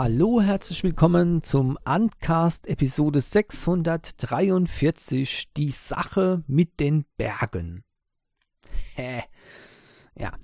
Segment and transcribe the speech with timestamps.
[0.00, 7.82] Hallo, herzlich willkommen zum Uncast Episode 643, die Sache mit den Bergen.
[8.94, 9.24] Hä?
[10.14, 10.34] Ja,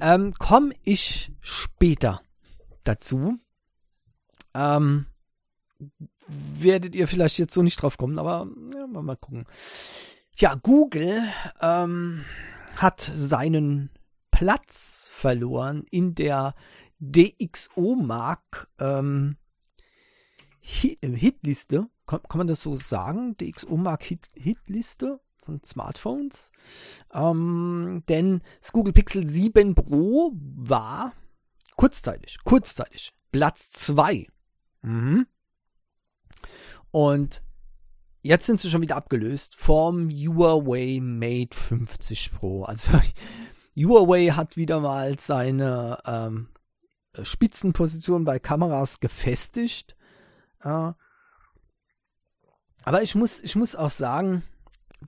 [0.00, 2.22] ähm, komme ich später
[2.84, 3.36] dazu.
[4.54, 5.06] Ähm,
[6.28, 8.46] werdet ihr vielleicht jetzt so nicht drauf kommen, aber
[8.76, 9.44] ja, mal gucken.
[10.36, 11.24] Ja, Google
[11.60, 12.24] ähm,
[12.76, 13.90] hat seinen
[14.30, 16.54] Platz verloren in der
[17.00, 19.36] DxO-Mark ähm,
[20.60, 21.88] Hitliste.
[22.06, 23.36] Kann, kann, man das so sagen?
[23.36, 26.52] DxO-Mark Hit, Hitliste von Smartphones.
[27.12, 31.12] Ähm, denn das Google Pixel 7 Pro war
[31.76, 34.26] kurzzeitig, kurzzeitig Platz 2.
[34.82, 35.26] Mhm.
[36.90, 37.42] Und
[38.22, 42.64] jetzt sind sie schon wieder abgelöst vom Huawei Mate 50 Pro.
[42.64, 42.92] Also
[43.76, 46.48] Huawei hat wieder mal seine ähm,
[47.22, 49.96] Spitzenposition bei Kameras gefestigt.
[50.62, 50.92] Äh,
[52.82, 54.42] aber ich muss, ich muss auch sagen,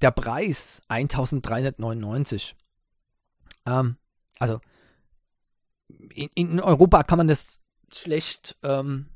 [0.00, 2.56] der Preis 1399.
[3.66, 3.96] Ähm,
[4.38, 4.60] also
[6.14, 7.60] in, in, Europa kann man das
[7.92, 9.06] schlecht ähm,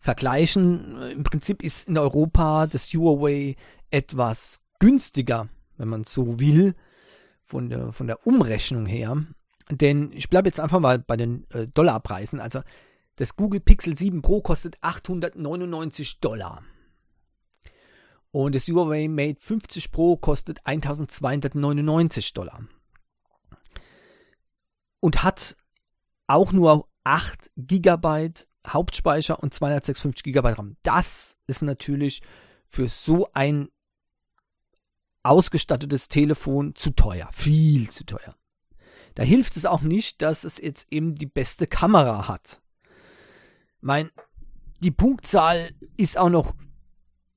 [0.00, 1.00] vergleichen.
[1.02, 3.56] Im Prinzip ist in Europa das Huawei
[3.90, 6.74] etwas günstiger, wenn man so will,
[7.42, 9.24] von der, von der Umrechnung her.
[9.70, 12.40] Denn ich bleibe jetzt einfach mal bei den äh, Dollarpreisen.
[12.40, 12.62] Also
[13.16, 16.62] das Google Pixel 7 Pro kostet 899 Dollar.
[18.32, 22.64] Und das Huawei Mate 50 Pro kostet 1299 Dollar.
[25.00, 25.56] Und hat
[26.26, 28.30] auch nur 8 GB
[28.66, 30.76] Hauptspeicher und 256 GB RAM.
[30.82, 32.22] Das ist natürlich
[32.66, 33.68] für so ein
[35.22, 37.28] ausgestattetes Telefon zu teuer.
[37.32, 38.36] Viel zu teuer.
[39.20, 42.62] Da hilft es auch nicht, dass es jetzt eben die beste Kamera hat.
[43.82, 44.10] Mein,
[44.82, 46.54] die Punktzahl ist auch noch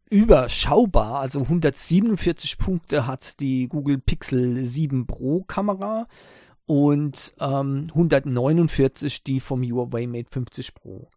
[0.09, 1.19] überschaubar.
[1.19, 6.07] Also 147 Punkte hat die Google Pixel 7 Pro Kamera
[6.67, 11.11] und ähm, 149 die vom Huawei Mate 50 Pro.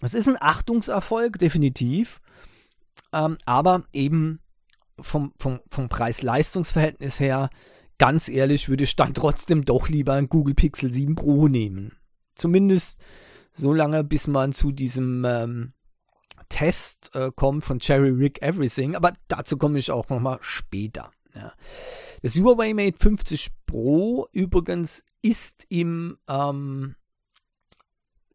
[0.00, 2.22] Das ist ein Achtungserfolg, definitiv.
[3.12, 4.40] Ähm, aber eben
[4.98, 7.50] vom, vom, vom Preis-Leistungs-Verhältnis her
[8.00, 11.92] ganz ehrlich, würde ich dann trotzdem doch lieber ein Google Pixel 7 Pro nehmen.
[12.34, 12.98] Zumindest
[13.52, 15.72] so lange, bis man zu diesem ähm,
[16.48, 18.96] Test äh, kommt von Cherry Rig Everything.
[18.96, 21.10] Aber dazu komme ich auch nochmal später.
[21.34, 21.52] Ja.
[22.22, 26.96] Das Huawei Mate 50 Pro übrigens ist im ähm,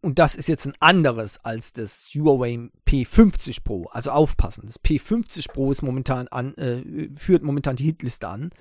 [0.01, 3.85] und das ist jetzt ein anderes als das Huawei P50 Pro.
[3.85, 4.67] Also aufpassen.
[4.67, 8.51] Das P50 Pro ist momentan an, äh, führt momentan die Hitliste an.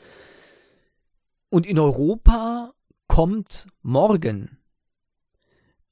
[1.55, 2.75] Und in Europa
[3.07, 4.59] kommt morgen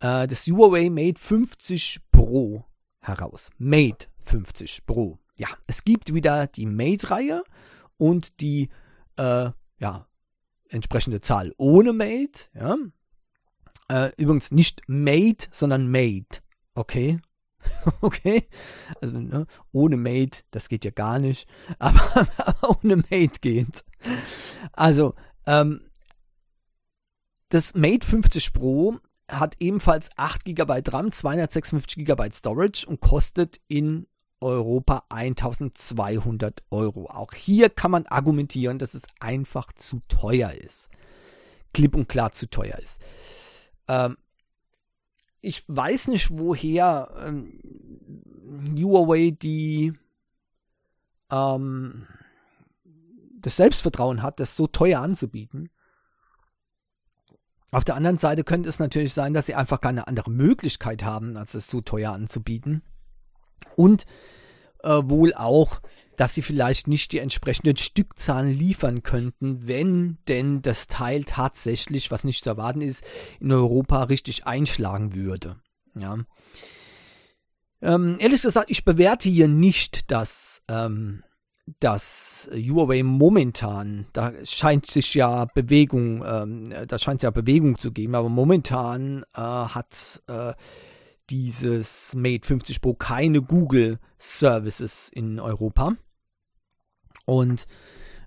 [0.00, 2.64] äh, das Huawei Mate 50 Pro
[2.98, 3.48] heraus.
[3.58, 5.20] Mate 50 Pro.
[5.38, 7.44] Ja, es gibt wieder die Mate-Reihe
[7.96, 8.70] und die
[9.16, 10.08] äh, ja,
[10.68, 12.48] entsprechende Zahl ohne Mate.
[12.54, 12.76] Ja.
[13.88, 16.40] Äh, übrigens nicht Mate, sondern Mate.
[16.74, 17.20] Okay.
[18.00, 18.48] okay.
[19.00, 21.48] Also ne, ohne Mate, das geht ja gar nicht.
[21.78, 23.84] Aber, aber ohne Mate geht.
[24.72, 25.14] Also
[25.46, 25.82] ähm,
[27.48, 28.98] das Mate 50 Pro
[29.30, 34.06] hat ebenfalls 8 GB RAM, 256 GB Storage und kostet in
[34.40, 37.06] Europa 1200 Euro.
[37.06, 40.88] Auch hier kann man argumentieren, dass es einfach zu teuer ist.
[41.72, 43.00] Klipp und klar zu teuer ist.
[43.88, 44.16] Ähm,
[45.40, 47.60] ich weiß nicht, woher ähm,
[48.76, 49.92] Huawei die
[51.30, 52.06] ähm,
[53.42, 55.70] das Selbstvertrauen hat, das so teuer anzubieten.
[57.70, 61.36] Auf der anderen Seite könnte es natürlich sein, dass sie einfach keine andere Möglichkeit haben,
[61.36, 62.82] als es so teuer anzubieten.
[63.76, 64.04] Und
[64.82, 65.80] äh, wohl auch,
[66.16, 72.24] dass sie vielleicht nicht die entsprechenden Stückzahlen liefern könnten, wenn denn das Teil tatsächlich, was
[72.24, 73.02] nicht zu erwarten ist,
[73.40, 75.56] in Europa richtig einschlagen würde.
[75.94, 76.18] Ja.
[77.80, 81.22] Ähm, ehrlich gesagt, ich bewerte hier nicht das ähm,
[81.80, 88.14] dass Huawei momentan, da scheint sich ja Bewegung, ähm, da scheint ja Bewegung zu geben,
[88.14, 90.54] aber momentan äh, hat äh,
[91.30, 95.94] dieses Mate 50 Pro keine Google Services in Europa.
[97.24, 97.66] Und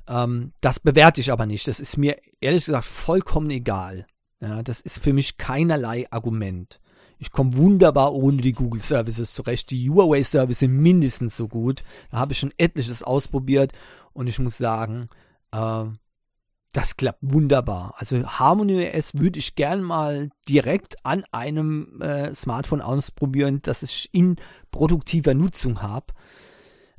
[0.08, 1.68] ähm, das bewerte ich aber nicht.
[1.68, 4.08] Das ist mir ehrlich gesagt vollkommen egal.
[4.40, 6.80] Ja, das ist für mich keinerlei Argument.
[7.18, 9.72] Ich komme wunderbar ohne die Google Services zurecht.
[9.72, 11.84] Die Huawei Services sind mindestens so gut.
[12.12, 13.74] Da habe ich schon etliches ausprobiert
[14.14, 15.10] und ich muss sagen,
[15.52, 15.86] äh,
[16.74, 17.94] das klappt wunderbar.
[17.98, 24.10] Also Harmony OS würde ich gern mal direkt an einem äh, Smartphone ausprobieren, das ich
[24.12, 24.36] in
[24.72, 26.08] produktiver Nutzung habe.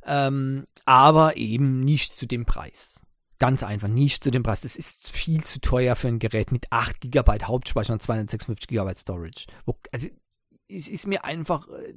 [0.03, 3.01] Ähm, aber eben nicht zu dem Preis.
[3.39, 4.61] Ganz einfach, nicht zu dem Preis.
[4.61, 8.93] Das ist viel zu teuer für ein Gerät mit 8 GB Hauptspeicher und 256 GB
[8.95, 9.45] Storage.
[9.91, 10.07] also
[10.69, 11.93] es ist mir einfach äh,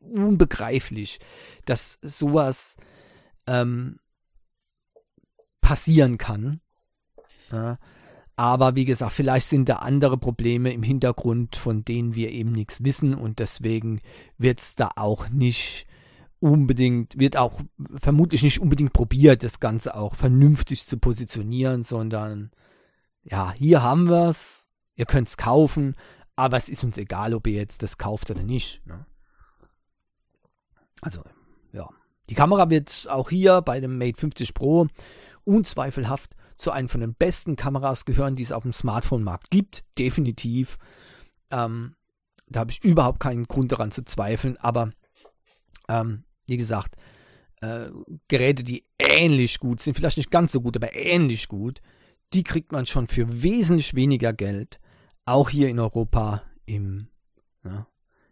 [0.00, 1.20] unbegreiflich,
[1.64, 2.76] dass sowas
[3.46, 3.98] ähm,
[5.60, 6.60] passieren kann.
[7.52, 7.78] Ja.
[8.36, 12.82] Aber wie gesagt, vielleicht sind da andere Probleme im Hintergrund, von denen wir eben nichts
[12.82, 14.00] wissen und deswegen
[14.38, 15.86] wird es da auch nicht
[16.40, 17.60] unbedingt, wird auch
[18.00, 22.50] vermutlich nicht unbedingt probiert, das Ganze auch vernünftig zu positionieren, sondern
[23.22, 25.94] ja, hier haben wir es, ihr könnt es kaufen,
[26.36, 28.84] aber es ist uns egal, ob ihr jetzt das kauft oder nicht.
[28.86, 29.04] Ne?
[31.02, 31.22] Also,
[31.72, 31.88] ja.
[32.30, 34.86] Die Kamera wird auch hier bei dem Mate 50 Pro
[35.44, 39.84] unzweifelhaft zu einem von den besten Kameras gehören, die es auf dem Smartphone-Markt gibt.
[39.98, 40.78] Definitiv.
[41.50, 41.96] Ähm,
[42.46, 44.56] da habe ich überhaupt keinen Grund daran zu zweifeln.
[44.58, 44.92] Aber
[45.88, 46.96] ähm, wie gesagt,
[47.62, 47.88] äh,
[48.28, 51.80] Geräte, die ähnlich gut sind, vielleicht nicht ganz so gut, aber ähnlich gut,
[52.32, 54.80] die kriegt man schon für wesentlich weniger Geld.
[55.24, 57.08] Auch hier in Europa im
[57.64, 57.86] ja,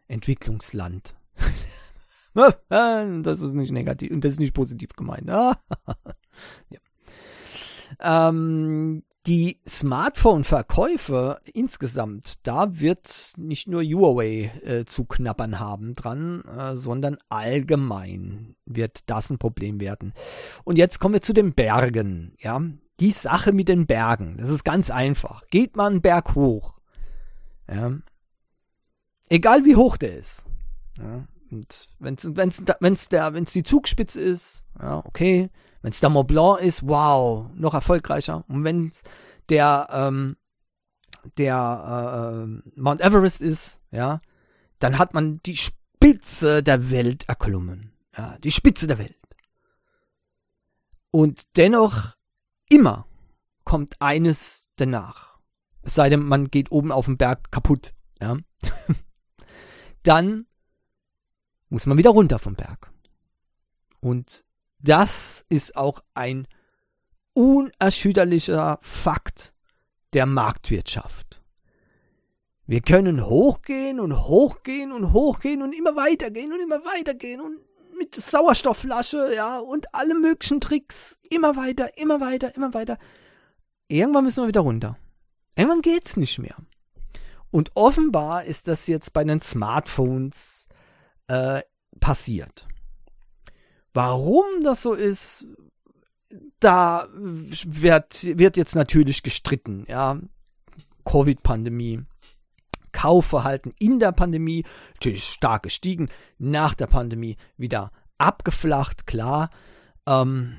[0.09, 1.15] Entwicklungsland.
[2.35, 5.29] das ist nicht negativ und das ist nicht positiv gemeint.
[5.29, 5.59] ja.
[8.01, 16.77] Ähm, die Smartphone-Verkäufe insgesamt, da wird nicht nur Huawei äh, zu knabbern haben dran, äh,
[16.77, 20.15] sondern allgemein wird das ein Problem werden.
[20.65, 22.33] Und jetzt kommen wir zu den Bergen.
[22.39, 22.63] Ja,
[23.01, 25.47] die Sache mit den Bergen, das ist ganz einfach.
[25.51, 26.79] Geht man einen Berg hoch,
[27.71, 27.99] ja,
[29.29, 30.47] egal wie hoch der ist,
[30.97, 35.51] ja, und wenn es wenn's, wenn's der, wenn's die Zugspitze ist, ja, okay.
[35.89, 38.45] Wenn es der Mont Blanc ist, wow, noch erfolgreicher.
[38.47, 38.93] Und wenn
[39.49, 40.37] der, ähm,
[41.39, 44.21] der äh, Mount Everest ist, ja,
[44.81, 47.95] dann hat man die Spitze der Welt erklommen.
[48.15, 49.17] Ja, die Spitze der Welt.
[51.11, 52.17] Und dennoch
[52.69, 53.07] immer
[53.65, 55.39] kommt eines danach.
[55.81, 57.95] Es sei denn, man geht oben auf dem Berg kaputt.
[58.21, 58.37] Ja.
[60.03, 60.45] dann
[61.71, 62.93] muss man wieder runter vom Berg.
[64.01, 64.45] Und
[64.81, 66.47] das ist auch ein
[67.35, 69.53] unerschütterlicher Fakt
[70.13, 71.43] der Marktwirtschaft.
[72.67, 77.59] Wir können hochgehen und hochgehen und hochgehen und immer weitergehen und immer weitergehen und
[77.99, 82.99] mit Sauerstoffflasche, ja, und alle möglichen Tricks immer weiter, immer weiter, immer weiter.
[83.89, 84.97] Irgendwann müssen wir wieder runter.
[85.57, 86.57] Irgendwann geht's nicht mehr.
[87.51, 90.69] Und offenbar ist das jetzt bei den Smartphones
[91.27, 91.63] äh,
[91.99, 92.68] passiert.
[93.99, 95.45] Warum das so ist,
[96.61, 100.21] da wird, wird jetzt natürlich gestritten, ja.
[101.05, 102.05] Covid-Pandemie.
[102.93, 104.65] Kaufverhalten in der Pandemie
[104.95, 109.51] natürlich stark gestiegen, nach der Pandemie wieder abgeflacht, klar.
[110.07, 110.59] Ähm,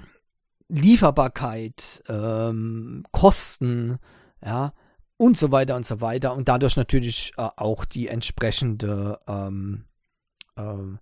[0.68, 4.00] Lieferbarkeit, ähm, Kosten,
[4.44, 4.74] ja,
[5.16, 6.36] und so weiter und so weiter.
[6.36, 9.86] Und dadurch natürlich äh, auch die entsprechende ähm,
[10.58, 10.98] äh,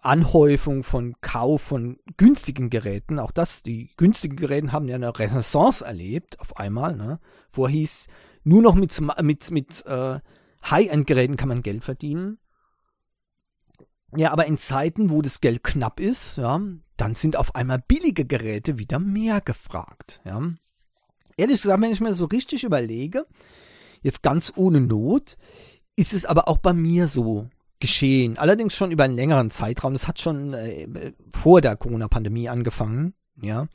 [0.00, 3.18] Anhäufung von Kauf von günstigen Geräten.
[3.18, 6.96] Auch das, die günstigen Geräte haben ja eine Renaissance erlebt auf einmal.
[6.96, 7.20] Ne?
[7.50, 8.06] Vorher hieß,
[8.44, 10.20] nur noch mit, mit, mit äh,
[10.64, 12.38] High-End-Geräten kann man Geld verdienen.
[14.16, 16.60] Ja, aber in Zeiten, wo das Geld knapp ist, ja,
[16.96, 20.22] dann sind auf einmal billige Geräte wieder mehr gefragt.
[20.24, 20.40] Ja.
[21.36, 23.26] Ehrlich gesagt, wenn ich mir so richtig überlege,
[24.00, 25.36] jetzt ganz ohne Not,
[25.94, 27.48] ist es aber auch bei mir so
[27.80, 28.38] geschehen.
[28.38, 29.92] Allerdings schon über einen längeren Zeitraum.
[29.92, 33.68] Das hat schon äh, vor der Corona-Pandemie angefangen, ja.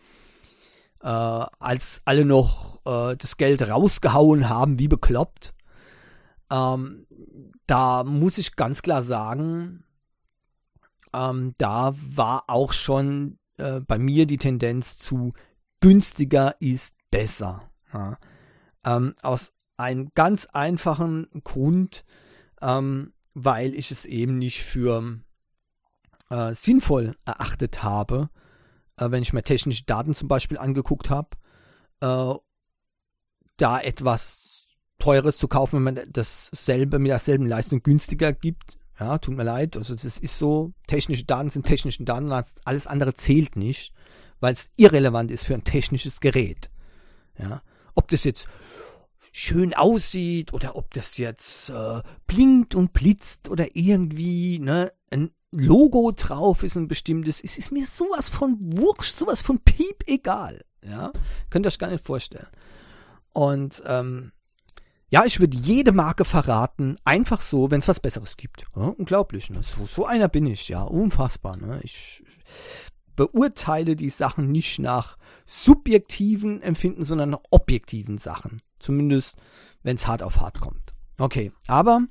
[1.02, 5.54] Äh, als alle noch äh, das Geld rausgehauen haben, wie bekloppt.
[6.52, 7.06] Ähm,
[7.68, 9.84] da muss ich ganz klar sagen,
[11.14, 15.34] ähm, da war auch schon äh, bei mir die Tendenz zu
[15.80, 17.70] günstiger ist besser.
[17.94, 18.18] Ja.
[18.86, 22.06] Ähm, aus einem ganz einfachen Grund,
[22.62, 25.20] ähm, weil ich es eben nicht für
[26.30, 28.30] äh, sinnvoll erachtet habe,
[28.98, 31.30] äh, wenn ich mir technische Daten zum Beispiel angeguckt habe,
[32.02, 32.34] äh,
[33.58, 34.68] da etwas
[35.00, 38.78] Teures zu kaufen, wenn man dasselbe mit derselben Leistung günstiger gibt.
[39.00, 43.16] Ja, tut mir leid, also das ist so, technische Daten sind technische Daten, alles andere
[43.16, 43.92] zählt nicht,
[44.40, 46.70] weil es irrelevant ist für ein technisches Gerät.
[47.38, 47.64] Ja,
[47.96, 48.48] ob das jetzt
[49.34, 56.12] schön aussieht oder ob das jetzt äh, blinkt und blitzt oder irgendwie ne, ein Logo
[56.16, 57.44] drauf ist, ein bestimmtes.
[57.44, 60.64] Es ist mir sowas von Wurscht, sowas von Piep egal.
[60.84, 61.12] Ja,
[61.50, 62.48] könnt ihr euch gar nicht vorstellen.
[63.34, 64.32] Und ähm,
[65.10, 68.66] ja, ich würde jede Marke verraten, einfach so, wenn es was Besseres gibt.
[68.76, 69.62] Ja, unglaublich, ne?
[69.64, 71.58] So, so einer bin ich, ja, unfassbar.
[71.58, 71.80] Ne?
[71.84, 72.24] Ich
[73.16, 78.62] beurteile die Sachen nicht nach subjektiven Empfinden, sondern nach objektiven Sachen.
[78.84, 79.38] Zumindest,
[79.82, 80.94] wenn es hart auf hart kommt.
[81.18, 82.02] Okay, aber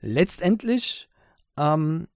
[0.00, 1.08] letztendlich
[1.56, 2.08] ähm,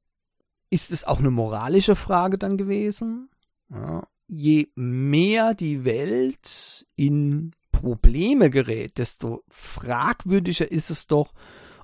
[0.68, 3.30] ist es auch eine moralische Frage dann gewesen.
[3.71, 11.33] Ja, je mehr die Welt in Probleme gerät, desto fragwürdiger ist es doch,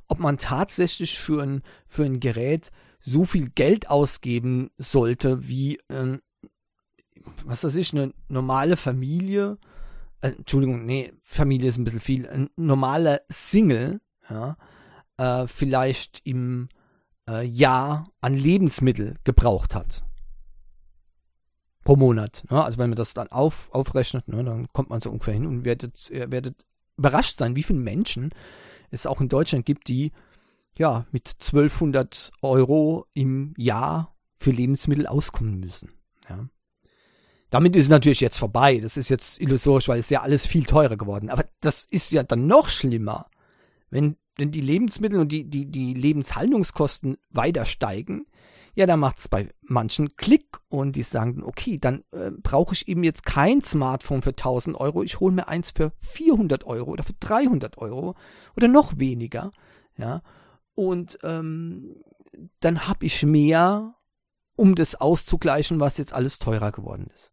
[0.08, 2.70] ob man tatsächlich für ein, für ein Gerät
[3.00, 6.18] so viel Geld ausgeben sollte, wie, äh,
[7.44, 9.58] was weiß ich, eine normale Familie,
[10.22, 14.00] Entschuldigung, nee, Familie ist ein bisschen viel, ein normaler Single,
[14.30, 14.56] ja,
[15.18, 16.68] äh, vielleicht im
[17.28, 20.04] äh, Jahr an Lebensmittel gebraucht hat.
[21.84, 22.44] Pro Monat.
[22.50, 22.62] Ne?
[22.62, 25.64] Also wenn man das dann auf, aufrechnet, ne, dann kommt man so ungefähr hin und
[25.64, 26.64] werdet, ihr werdet
[26.96, 28.30] überrascht sein, wie viele Menschen
[28.90, 30.12] es auch in Deutschland gibt, die
[30.78, 35.90] ja mit 1200 Euro im Jahr für Lebensmittel auskommen müssen.
[36.28, 36.46] Ja.
[37.52, 38.78] Damit ist es natürlich jetzt vorbei.
[38.78, 41.28] Das ist jetzt illusorisch, weil es ja alles viel teurer geworden.
[41.28, 43.26] Aber das ist ja dann noch schlimmer,
[43.90, 48.26] wenn wenn die Lebensmittel und die, die, die Lebenshaltungskosten weiter steigen,
[48.74, 52.88] ja, dann macht es bei manchen Klick und die sagen, okay, dann äh, brauche ich
[52.88, 57.04] eben jetzt kein Smartphone für 1000 Euro, ich hole mir eins für 400 Euro oder
[57.04, 58.14] für 300 Euro
[58.56, 59.50] oder noch weniger,
[59.98, 60.22] ja,
[60.74, 61.96] und ähm,
[62.60, 63.94] dann habe ich mehr,
[64.56, 67.31] um das auszugleichen, was jetzt alles teurer geworden ist.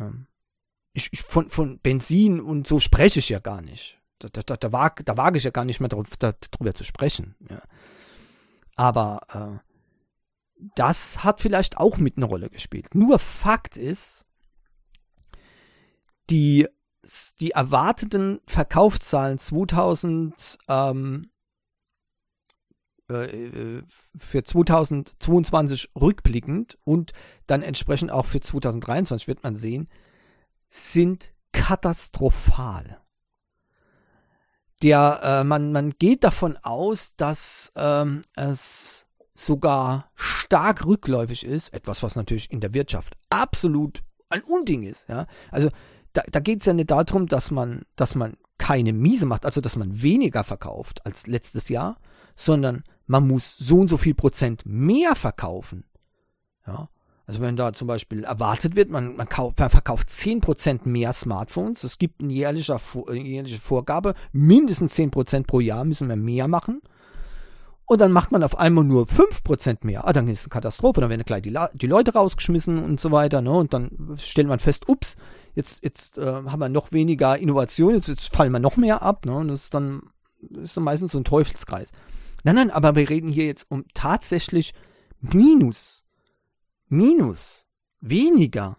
[0.00, 0.26] Ähm,
[0.92, 4.00] ich, ich, von, von Benzin und so spreche ich ja gar nicht.
[4.18, 7.36] Da, da, da, wag, da wage ich ja gar nicht mehr darüber, darüber zu sprechen.
[7.48, 7.62] Ja.
[8.76, 9.70] Aber äh,
[10.74, 12.94] das hat vielleicht auch mit eine Rolle gespielt.
[12.94, 14.26] Nur Fakt ist,
[16.28, 16.68] die,
[17.40, 21.29] die erwarteten Verkaufszahlen 2000 ähm, äh,
[23.10, 27.12] für 2022 rückblickend und
[27.46, 29.88] dann entsprechend auch für 2023 wird man sehen,
[30.68, 33.00] sind katastrophal
[34.82, 42.02] der äh, man, man geht davon aus, dass ähm, es sogar stark rückläufig ist, etwas,
[42.02, 45.06] was natürlich in der Wirtschaft absolut ein Unding ist.
[45.08, 45.26] Ja?
[45.50, 45.70] Also
[46.12, 49.60] da, da geht es ja nicht darum, dass man, dass man keine Miese macht, also
[49.60, 51.98] dass man weniger verkauft als letztes Jahr,
[52.36, 55.84] sondern man muss so und so viel Prozent mehr verkaufen.
[56.64, 56.88] Ja?
[57.26, 61.82] Also wenn da zum Beispiel erwartet wird, man, man, kauf, man verkauft 10% mehr Smartphones,
[61.82, 62.76] es gibt eine jährliche,
[63.08, 66.82] eine jährliche Vorgabe, mindestens 10% pro Jahr müssen wir mehr machen.
[67.84, 70.06] Und dann macht man auf einmal nur 5% mehr.
[70.06, 73.10] Ah, dann ist es eine Katastrophe, dann werden gleich die, die Leute rausgeschmissen und so
[73.10, 73.40] weiter.
[73.40, 73.50] Ne?
[73.50, 75.16] Und dann stellt man fest, ups,
[75.56, 79.26] jetzt, jetzt äh, haben wir noch weniger Innovation, jetzt, jetzt fallen wir noch mehr ab.
[79.26, 79.34] Ne?
[79.34, 80.02] Und das ist dann,
[80.40, 81.90] das ist dann meistens so ein Teufelskreis.
[82.44, 84.72] Nein, nein, aber wir reden hier jetzt um tatsächlich
[85.20, 86.04] Minus
[86.90, 87.66] minus
[88.00, 88.76] weniger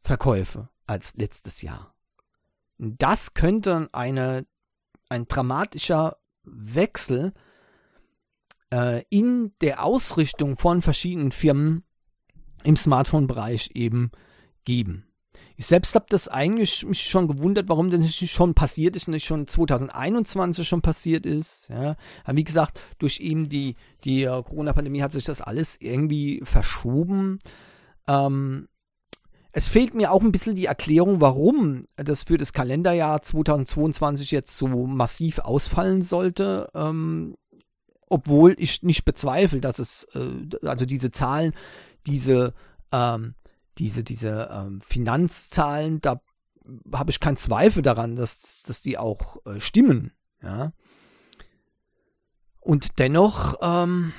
[0.00, 1.94] Verkäufe als letztes Jahr.
[2.78, 4.46] Das könnte eine,
[5.08, 7.34] ein dramatischer Wechsel
[8.72, 11.84] äh, in der Ausrichtung von verschiedenen Firmen
[12.64, 14.10] im Smartphone-Bereich eben
[14.64, 15.06] geben.
[15.60, 19.26] Ich selbst habe das eigentlich mich schon gewundert, warum das nicht schon passiert ist, nicht
[19.26, 21.68] schon 2021 schon passiert ist.
[21.68, 21.96] Ja.
[22.24, 23.74] Aber wie gesagt, durch eben die,
[24.04, 27.40] die uh, Corona-Pandemie hat sich das alles irgendwie verschoben.
[28.08, 28.68] Ähm,
[29.52, 34.56] es fehlt mir auch ein bisschen die Erklärung, warum das für das Kalenderjahr 2022 jetzt
[34.56, 36.70] so massiv ausfallen sollte.
[36.74, 37.36] Ähm,
[38.08, 41.52] obwohl ich nicht bezweifle, dass es, äh, also diese Zahlen,
[42.06, 42.54] diese
[42.92, 43.34] ähm,
[43.80, 46.20] diese, diese ähm, Finanzzahlen, da
[46.92, 50.12] habe ich keinen Zweifel daran, dass, dass die auch äh, stimmen.
[50.42, 50.72] Ja.
[52.60, 54.12] Und dennoch ähm,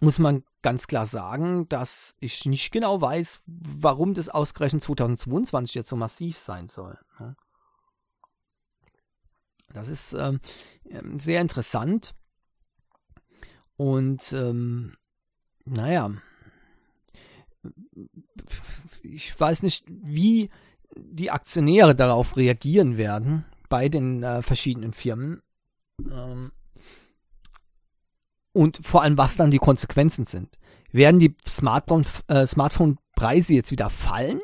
[0.00, 5.88] muss man ganz klar sagen, dass ich nicht genau weiß, warum das ausgerechnet 2022 jetzt
[5.88, 6.98] so massiv sein soll.
[7.20, 7.36] Ja.
[9.72, 10.40] Das ist ähm,
[10.86, 12.14] ähm, sehr interessant.
[13.76, 14.96] Und ähm,
[15.64, 16.10] naja,
[19.02, 20.50] ich weiß nicht, wie
[20.96, 25.42] die Aktionäre darauf reagieren werden bei den äh, verschiedenen Firmen.
[26.10, 26.52] Ähm,
[28.52, 30.58] und vor allem, was dann die Konsequenzen sind.
[30.90, 31.36] Werden die
[32.28, 34.40] äh, Smartphone-Preise jetzt wieder fallen?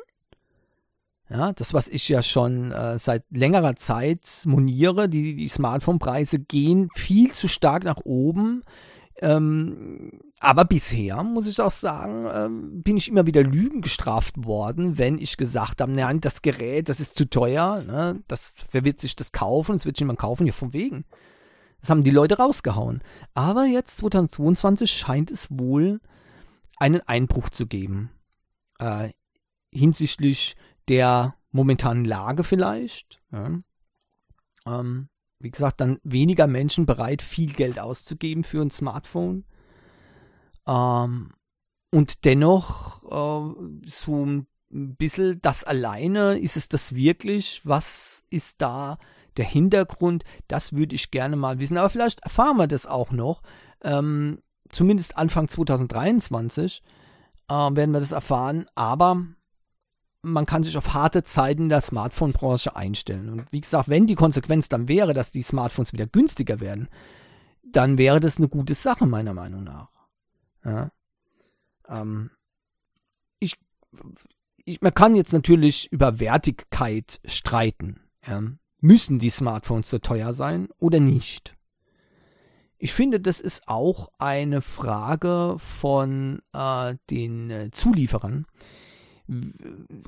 [1.27, 6.89] Ja, das, was ich ja schon äh, seit längerer Zeit moniere, die, die Smartphone-Preise gehen
[6.93, 8.63] viel zu stark nach oben
[9.21, 10.11] Ähm,
[10.45, 15.17] aber bisher, muss ich auch sagen, ähm, bin ich immer wieder Lügen gestraft worden, wenn
[15.17, 18.23] ich gesagt habe, nein, das Gerät, das ist zu teuer, ne?
[18.27, 19.73] das, wer wird sich das kaufen?
[19.73, 21.05] Das wird sich niemand kaufen, ja, von wegen.
[21.81, 23.01] Das haben die Leute rausgehauen.
[23.33, 25.99] Aber jetzt, 2022, scheint es wohl
[26.77, 28.11] einen Einbruch zu geben.
[28.77, 29.09] Äh,
[29.71, 30.55] hinsichtlich
[30.87, 33.19] der momentanen Lage vielleicht.
[33.31, 33.49] Ja.
[34.67, 35.09] Ähm,
[35.39, 39.45] wie gesagt, dann weniger Menschen bereit, viel Geld auszugeben für ein Smartphone.
[40.67, 41.31] Ähm,
[41.91, 47.61] und dennoch äh, so ein bisschen das alleine, ist es das wirklich?
[47.63, 48.97] Was ist da
[49.37, 50.23] der Hintergrund?
[50.47, 51.77] Das würde ich gerne mal wissen.
[51.77, 53.41] Aber vielleicht erfahren wir das auch noch.
[53.83, 56.83] Ähm, zumindest Anfang 2023
[57.47, 58.65] äh, werden wir das erfahren.
[58.75, 59.25] Aber
[60.21, 63.29] man kann sich auf harte Zeiten der Smartphone-Branche einstellen.
[63.29, 66.89] Und wie gesagt, wenn die Konsequenz dann wäre, dass die Smartphones wieder günstiger werden,
[67.63, 69.94] dann wäre das eine gute Sache, meiner Meinung nach.
[70.65, 70.91] Ja.
[71.87, 72.31] Ähm,
[73.39, 73.55] ich,
[74.65, 78.01] ich, man kann jetzt natürlich über Wertigkeit streiten.
[78.27, 78.41] Ja.
[78.81, 81.55] Müssen die Smartphones so teuer sein oder nicht?
[82.77, 88.45] Ich finde, das ist auch eine Frage von äh, den äh, Zulieferern.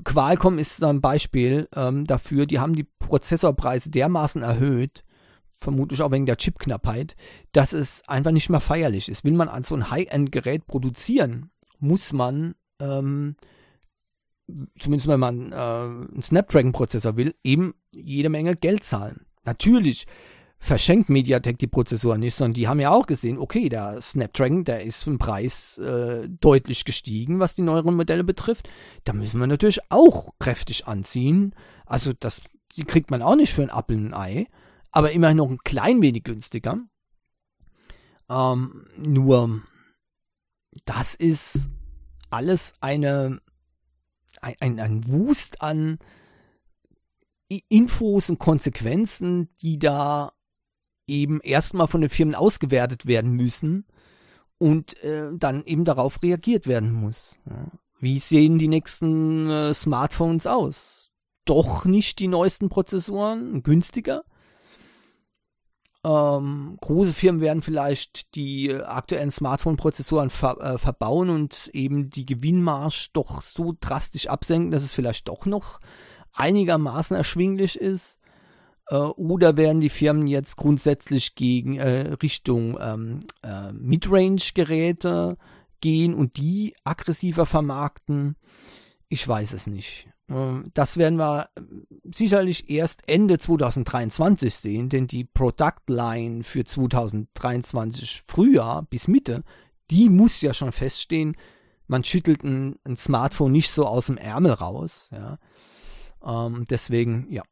[0.04, 2.46] Qualcomm ist ein Beispiel ähm, dafür.
[2.46, 5.02] Die haben die Prozessorpreise dermaßen erhöht,
[5.58, 7.16] vermutlich auch wegen der Chipknappheit,
[7.52, 9.24] dass es einfach nicht mehr feierlich ist.
[9.24, 13.36] Will man an so ein High-End-Gerät produzieren, muss man, ähm,
[14.78, 19.26] zumindest wenn man äh, einen Snapdragon-Prozessor will, eben jede Menge Geld zahlen.
[19.44, 20.06] Natürlich
[20.60, 24.84] verschenkt Mediatek die Prozessoren nicht, sondern die haben ja auch gesehen, okay, der Snapdragon, der
[24.84, 28.68] ist im Preis äh, deutlich gestiegen, was die neueren Modelle betrifft.
[29.04, 31.54] Da müssen wir natürlich auch kräftig anziehen.
[31.86, 32.42] Also das
[32.76, 34.46] die kriegt man auch nicht für ein Apfel und ein Ei,
[34.90, 36.78] aber immerhin noch ein klein wenig günstiger.
[38.28, 39.62] Ähm, nur
[40.84, 41.68] das ist
[42.30, 43.40] alles eine
[44.40, 45.98] ein, ein, ein Wust an
[47.68, 50.32] Infos und Konsequenzen, die da
[51.06, 53.86] eben erstmal von den Firmen ausgewertet werden müssen
[54.58, 57.38] und äh, dann eben darauf reagiert werden muss.
[58.00, 61.10] Wie sehen die nächsten äh, Smartphones aus?
[61.46, 64.24] Doch nicht die neuesten Prozessoren, günstiger.
[66.08, 73.10] Ähm, große Firmen werden vielleicht die aktuellen Smartphone-Prozessoren ver äh, verbauen und eben die Gewinnmarsch
[73.12, 75.80] doch so drastisch absenken, dass es vielleicht doch noch
[76.32, 78.18] einigermaßen erschwinglich ist.
[78.86, 85.36] Äh, oder werden die Firmen jetzt grundsätzlich gegen äh, Richtung ähm, äh, Midrange-Geräte
[85.82, 88.36] gehen und die aggressiver vermarkten?
[89.08, 90.08] Ich weiß es nicht.
[90.28, 91.60] Ähm, das werden wir äh,
[92.12, 99.42] sicherlich erst Ende 2023 sehen, denn die Product Line für 2023 Frühjahr bis Mitte,
[99.90, 101.36] die muss ja schon feststehen.
[101.86, 105.08] Man schüttelt ein, ein Smartphone nicht so aus dem Ärmel raus.
[105.10, 105.38] Ja.
[106.22, 107.42] Ähm, deswegen, ja,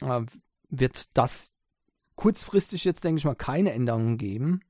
[0.00, 0.24] äh,
[0.70, 1.52] wird das
[2.16, 4.60] kurzfristig jetzt, denke ich mal, keine Änderungen geben.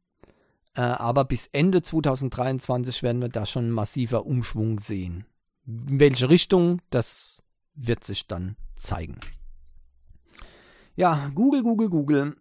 [0.74, 5.26] Äh, aber bis Ende 2023 werden wir da schon massiver Umschwung sehen.
[5.66, 7.42] In welche Richtung, das
[7.74, 9.18] wird sich dann zeigen.
[10.96, 12.36] Ja, Google, Google, Google.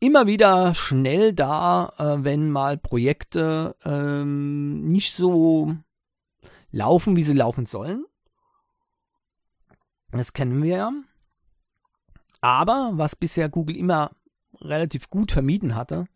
[0.00, 5.76] Immer wieder schnell da, äh, wenn mal Projekte ähm, nicht so
[6.72, 8.04] laufen, wie sie laufen sollen.
[10.10, 10.92] Das kennen wir ja.
[12.40, 14.10] Aber was bisher Google immer
[14.60, 16.06] relativ gut vermieden hatte,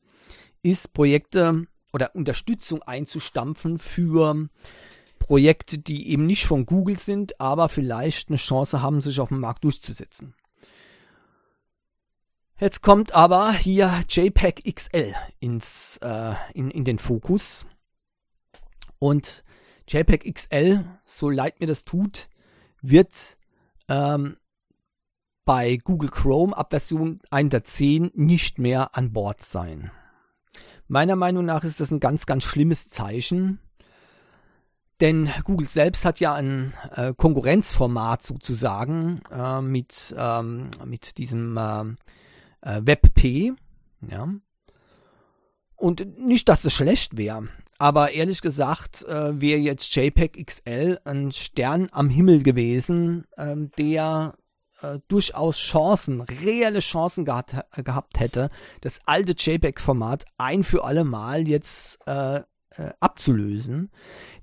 [0.63, 4.49] ist Projekte oder Unterstützung einzustampfen für
[5.27, 9.41] Projekte, die eben nicht von Google sind, aber vielleicht eine Chance haben, sich auf dem
[9.41, 10.35] Markt durchzusetzen.
[12.61, 17.67] Jetzt kommt aber hier JPEG XL ins, äh, in, in den Fokus.
[19.01, 19.43] Und
[19.89, 22.29] JPEG XL, so leid mir das tut,
[22.81, 23.37] wird
[23.89, 24.37] ähm,
[25.45, 29.91] bei Google Chrome ab Version 1.10 nicht mehr an Bord sein.
[30.87, 33.59] Meiner Meinung nach ist das ein ganz, ganz schlimmes Zeichen.
[35.01, 41.83] Denn Google selbst hat ja ein äh, Konkurrenzformat sozusagen äh, mit, ähm, mit diesem äh,
[42.63, 43.53] äh WebP.
[44.09, 44.29] Ja.
[45.77, 51.33] Und nicht, dass es schlecht wäre, aber ehrlich gesagt äh, wäre jetzt JPEG XL ein
[51.33, 54.35] Stern am Himmel gewesen, ähm, der
[54.81, 58.49] äh, durchaus Chancen, reelle Chancen gehabt, gehabt hätte,
[58.81, 62.41] das alte JPEG-Format ein für alle Mal jetzt äh,
[62.77, 63.91] äh, abzulösen.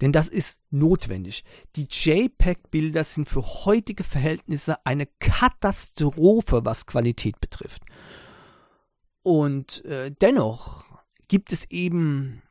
[0.02, 1.43] Denn das ist notwendig.
[1.76, 7.84] Die JPEG-Bilder sind für heutige Verhältnisse eine Katastrophe, was Qualität betrifft.
[9.22, 10.86] Und äh, dennoch
[11.28, 12.41] gibt es eben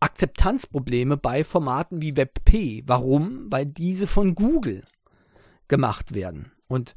[0.00, 2.82] Akzeptanzprobleme bei Formaten wie WebP.
[2.86, 3.46] Warum?
[3.50, 4.84] Weil diese von Google
[5.68, 6.52] gemacht werden.
[6.66, 6.96] Und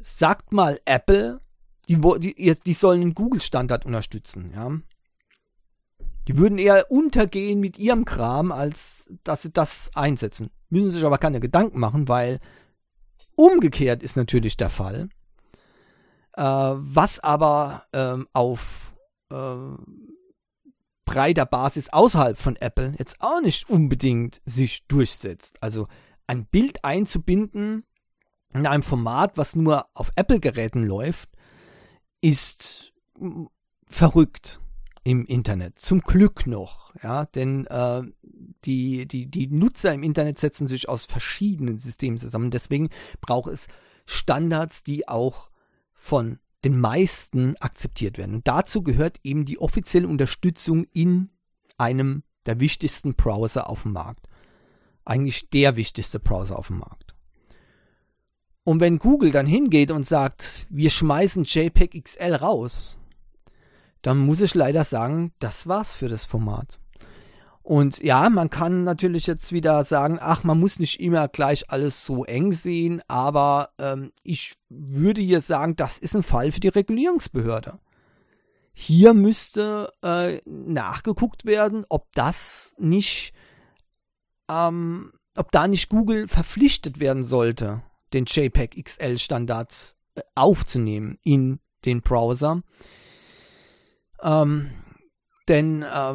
[0.00, 1.40] sagt mal Apple,
[1.88, 4.70] die, die, die sollen einen Google-Standard unterstützen, ja.
[6.28, 10.50] Die würden eher untergehen mit ihrem Kram, als dass sie das einsetzen.
[10.70, 12.38] Müssen sich aber keine Gedanken machen, weil
[13.34, 15.08] umgekehrt ist natürlich der Fall.
[16.36, 18.94] Äh, was aber ähm, auf
[19.30, 19.56] äh,
[21.04, 25.56] breiter Basis außerhalb von Apple jetzt auch nicht unbedingt sich durchsetzt.
[25.60, 25.88] Also
[26.26, 27.84] ein Bild einzubinden
[28.54, 31.28] in einem Format, was nur auf Apple-Geräten läuft,
[32.20, 32.92] ist
[33.86, 34.61] verrückt
[35.04, 35.78] im Internet.
[35.78, 38.02] Zum Glück noch, ja, denn äh,
[38.64, 42.50] die, die, die Nutzer im Internet setzen sich aus verschiedenen Systemen zusammen.
[42.50, 43.66] Deswegen braucht es
[44.06, 45.50] Standards, die auch
[45.92, 48.36] von den meisten akzeptiert werden.
[48.36, 51.30] Und dazu gehört eben die offizielle Unterstützung in
[51.78, 54.28] einem der wichtigsten Browser auf dem Markt.
[55.04, 57.16] Eigentlich der wichtigste Browser auf dem Markt.
[58.64, 62.98] Und wenn Google dann hingeht und sagt, wir schmeißen JPEG XL raus,
[64.02, 66.78] dann muss ich leider sagen, das war's für das Format.
[67.62, 72.04] Und ja, man kann natürlich jetzt wieder sagen, ach, man muss nicht immer gleich alles
[72.04, 76.68] so eng sehen, aber ähm, ich würde hier sagen, das ist ein Fall für die
[76.68, 77.78] Regulierungsbehörde.
[78.72, 83.32] Hier müsste äh, nachgeguckt werden, ob das nicht,
[84.50, 91.60] ähm, ob da nicht Google verpflichtet werden sollte, den JPEG XL Standard äh, aufzunehmen in
[91.84, 92.62] den Browser.
[94.22, 94.70] Ähm,
[95.48, 96.14] denn äh,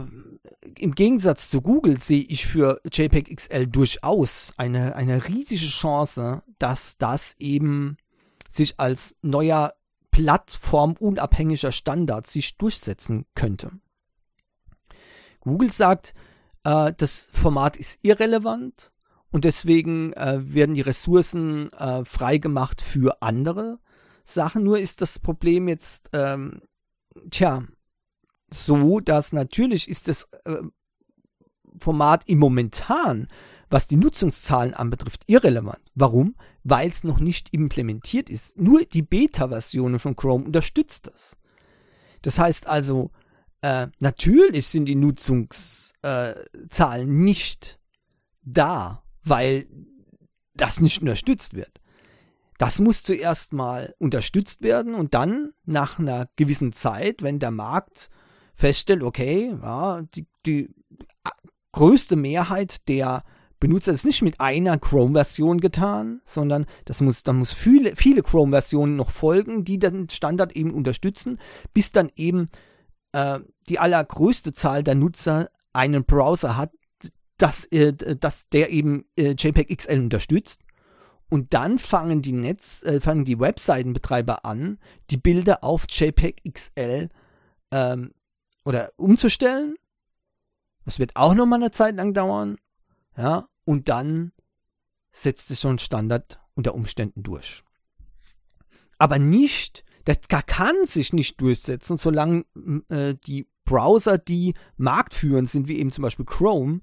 [0.80, 6.98] im Gegensatz zu Google sehe ich für JPEG XL durchaus eine, eine riesige Chance, dass
[6.98, 7.98] das eben
[8.50, 9.74] sich als neuer
[10.12, 13.72] plattformunabhängiger Standard sich durchsetzen könnte.
[15.42, 16.14] Google sagt,
[16.64, 18.92] äh, das Format ist irrelevant
[19.30, 23.80] und deswegen äh, werden die Ressourcen äh, freigemacht für andere
[24.24, 24.64] Sachen.
[24.64, 26.62] Nur ist das Problem jetzt, ähm,
[27.30, 27.64] tja,
[28.50, 30.58] so, dass natürlich ist das äh,
[31.80, 33.28] Format im Momentan,
[33.70, 35.82] was die Nutzungszahlen anbetrifft, irrelevant.
[35.96, 36.36] Warum?
[36.64, 38.58] Weil es noch nicht implementiert ist.
[38.58, 41.36] Nur die Beta-Version von Chrome unterstützt das.
[42.22, 43.12] Das heißt also,
[43.62, 46.48] äh, natürlich sind die Nutzungszahlen
[46.82, 47.80] äh, nicht
[48.42, 49.68] da, weil
[50.54, 51.82] das nicht unterstützt wird.
[52.58, 58.10] Das muss zuerst mal unterstützt werden und dann nach einer gewissen Zeit, wenn der Markt
[58.58, 60.70] feststellt, okay, ja, die, die
[61.72, 63.24] größte Mehrheit der
[63.60, 68.96] Benutzer ist nicht mit einer Chrome-Version getan, sondern das muss, dann muss viele, viele Chrome-Versionen
[68.96, 71.40] noch folgen, die den Standard eben unterstützen,
[71.74, 72.50] bis dann eben
[73.14, 73.40] äh,
[73.70, 76.72] die allergrößte Zahl der Nutzer einen Browser hat,
[77.38, 80.62] dass, äh, dass der eben äh, JPEG XL unterstützt.
[81.30, 87.10] Und dann fangen die Netz, äh, fangen die Webseitenbetreiber an, die Bilder auf JPEG XL
[87.72, 88.12] ähm,
[88.68, 89.78] oder umzustellen.
[90.84, 92.58] Das wird auch noch mal eine Zeit lang dauern.
[93.16, 94.34] Ja, und dann
[95.14, 97.64] setzt es schon Standard unter Umständen durch.
[98.98, 102.44] Aber nicht, das kann sich nicht durchsetzen, solange
[102.90, 106.82] äh, die Browser, die marktführend sind, wie eben zum Beispiel Chrome,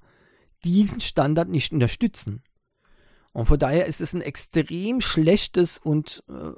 [0.64, 2.42] diesen Standard nicht unterstützen.
[3.34, 6.52] Und von daher ist es ein extrem schlechtes und äh,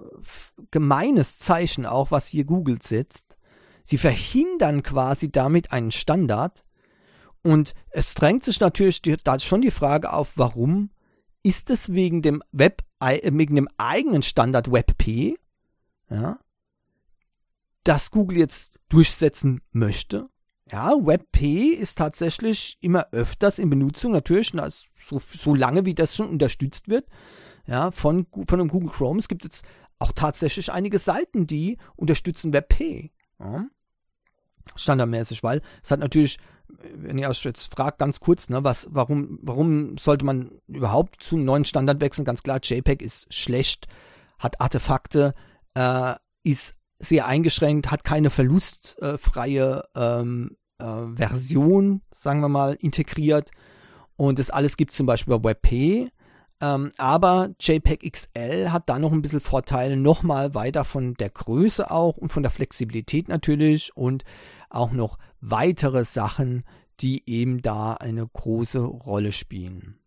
[0.71, 3.37] gemeines Zeichen auch, was hier Google setzt,
[3.87, 6.65] Sie verhindern quasi damit einen Standard.
[7.43, 10.91] Und es drängt sich natürlich da schon die Frage auf, warum
[11.45, 15.39] ist es wegen dem Web, wegen dem eigenen Standard WebP,
[16.11, 16.41] ja,
[17.85, 20.29] dass Google jetzt durchsetzen möchte?
[20.73, 24.53] Ja, WebP ist tatsächlich immer öfters in Benutzung, natürlich,
[25.01, 27.07] so, so lange wie das schon unterstützt wird,
[27.69, 29.21] ja, von, von dem Google Chrome.
[29.21, 29.65] Es gibt jetzt
[30.01, 33.13] auch tatsächlich einige Seiten, die unterstützen WebP.
[33.39, 33.67] Ja
[34.75, 36.39] standardmäßig, weil es hat natürlich,
[36.95, 41.45] wenn ihr euch jetzt fragt, ganz kurz, ne, was, warum, warum sollte man überhaupt zum
[41.45, 42.25] neuen Standard wechseln?
[42.25, 43.87] Ganz klar, JPEG ist schlecht,
[44.39, 45.35] hat Artefakte,
[45.75, 53.51] äh, ist sehr eingeschränkt, hat keine verlustfreie ähm, äh, Version, sagen wir mal, integriert.
[54.17, 56.11] Und das alles gibt es zum Beispiel bei WebP.
[56.61, 61.91] Ähm, aber JPEG XL hat da noch ein bisschen Vorteile, nochmal weiter von der Größe
[61.91, 64.25] auch und von der Flexibilität natürlich und
[64.71, 66.65] auch noch weitere Sachen,
[67.01, 69.99] die eben da eine große Rolle spielen.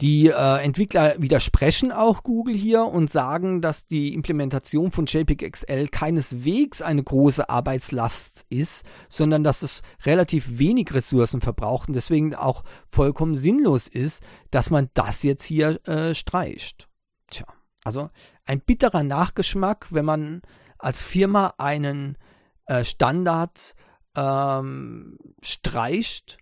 [0.00, 5.88] Die äh, Entwickler widersprechen auch Google hier und sagen, dass die Implementation von JPEG XL
[5.88, 12.64] keineswegs eine große Arbeitslast ist, sondern dass es relativ wenig Ressourcen verbraucht und deswegen auch
[12.88, 16.88] vollkommen sinnlos ist, dass man das jetzt hier äh, streicht.
[17.30, 17.44] Tja,
[17.84, 18.08] also
[18.46, 20.40] ein bitterer Nachgeschmack, wenn man
[20.78, 22.16] als Firma einen
[22.64, 23.74] äh, Standard
[24.16, 26.39] ähm, streicht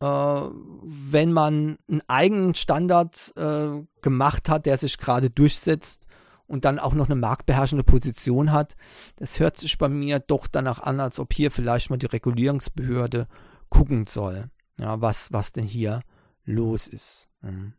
[0.00, 6.06] wenn man einen eigenen Standard äh, gemacht hat, der sich gerade durchsetzt
[6.46, 8.74] und dann auch noch eine marktbeherrschende Position hat.
[9.16, 13.28] Das hört sich bei mir doch danach an, als ob hier vielleicht mal die Regulierungsbehörde
[13.68, 16.00] gucken soll, ja, was, was denn hier
[16.44, 17.28] los ist.
[17.42, 17.74] Mhm.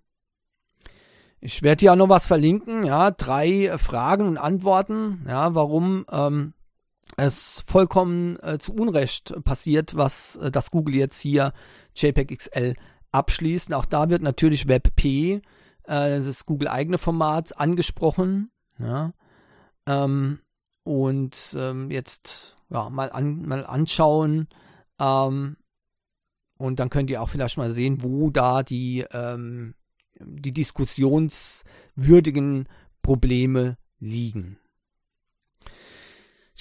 [1.42, 6.54] Ich werde hier auch noch was verlinken, ja, drei Fragen und Antworten, ja, warum ähm,
[7.20, 11.54] es vollkommen äh, zu Unrecht passiert, was äh, das Google jetzt hier
[11.96, 12.76] JPEG XL
[13.12, 13.74] abschließt.
[13.74, 15.42] Auch da wird natürlich WebP,
[15.84, 18.52] äh, das Google eigene Format, angesprochen.
[18.78, 19.14] Ja.
[19.86, 20.40] Ähm,
[20.84, 24.48] und ähm, jetzt ja, mal, an, mal anschauen.
[25.00, 25.58] Ähm,
[26.58, 29.76] und dann könnt ihr auch vielleicht mal sehen, wo da die, ähm,
[30.20, 32.68] die diskussionswürdigen
[33.02, 34.60] Probleme liegen.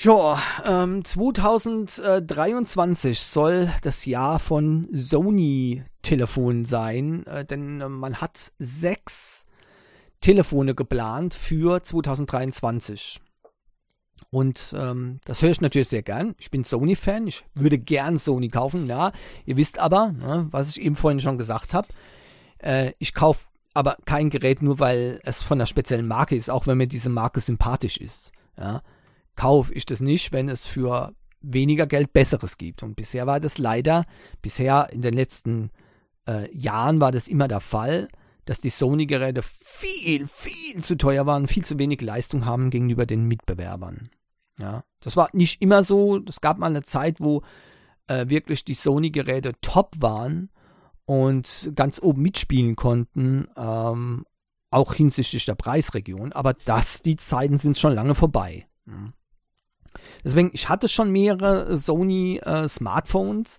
[0.01, 9.45] Ja, ähm, 2023 soll das Jahr von Sony-Telefonen sein, äh, denn äh, man hat sechs
[10.21, 13.21] Telefone geplant für 2023.
[14.31, 16.37] Und ähm, das höre ich natürlich sehr gern.
[16.39, 19.11] Ich bin Sony-Fan, ich würde gern Sony kaufen, ja.
[19.47, 21.89] Ihr wisst aber, ne, was ich eben vorhin schon gesagt habe,
[22.59, 26.69] äh, ich kaufe aber kein Gerät nur, weil es von einer speziellen Marke ist, auch
[26.69, 28.31] wenn mir diese Marke sympathisch ist.
[28.57, 28.81] Ja
[29.39, 32.83] kaufe ich das nicht, wenn es für weniger Geld Besseres gibt.
[32.83, 34.05] Und bisher war das leider,
[34.43, 35.71] bisher in den letzten
[36.29, 38.09] äh, Jahren war das immer der Fall,
[38.47, 43.27] dass die Sony-Geräte viel, viel zu teuer waren, viel zu wenig Leistung haben gegenüber den
[43.27, 44.11] Mitbewerbern.
[44.59, 46.19] Ja, das war nicht immer so.
[46.29, 47.43] Es gab mal eine Zeit, wo
[48.09, 50.51] äh, wirklich die Sony-Geräte top waren
[51.05, 54.25] und ganz oben mitspielen konnten, ähm,
[54.73, 56.33] auch hinsichtlich der Preisregion.
[56.33, 58.67] Aber das, die Zeiten sind schon lange vorbei.
[60.25, 63.59] Deswegen, ich hatte schon mehrere Sony äh, Smartphones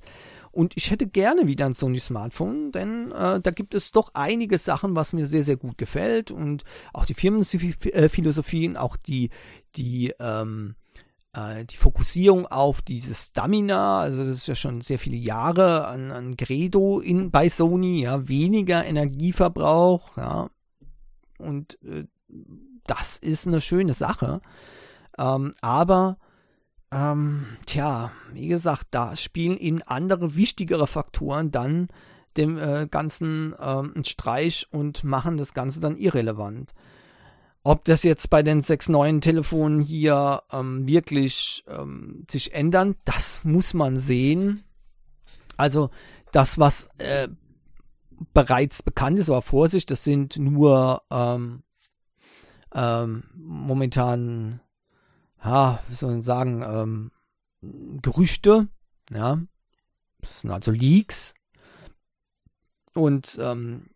[0.51, 4.57] und ich hätte gerne wieder ein Sony Smartphone, denn äh, da gibt es doch einige
[4.57, 9.29] Sachen, was mir sehr, sehr gut gefällt und auch die Firmenphilosophien, auch die,
[9.75, 10.75] die, ähm,
[11.33, 16.11] äh, die Fokussierung auf dieses Stamina, also das ist ja schon sehr viele Jahre an,
[16.11, 20.49] an Credo in, bei Sony, ja, weniger Energieverbrauch, ja,
[21.37, 22.05] und äh,
[22.85, 24.41] das ist eine schöne Sache.
[25.17, 26.17] Ähm, aber
[26.91, 31.87] ähm, tja, wie gesagt, da spielen eben andere wichtigere Faktoren dann
[32.37, 36.73] dem äh, Ganzen ähm, einen Streich und machen das Ganze dann irrelevant.
[37.63, 43.41] Ob das jetzt bei den sechs neuen Telefonen hier ähm, wirklich ähm, sich ändern, das
[43.43, 44.63] muss man sehen.
[45.57, 45.89] Also
[46.31, 47.27] das, was äh,
[48.33, 51.63] bereits bekannt ist, aber Vorsicht, das sind nur ähm,
[52.73, 54.61] ähm, momentan
[55.43, 57.11] ja, wie soll man sagen, ähm,
[58.01, 58.67] Gerüchte,
[59.11, 59.39] ja,
[60.19, 61.33] das sind also Leaks.
[62.93, 63.89] Und ähm,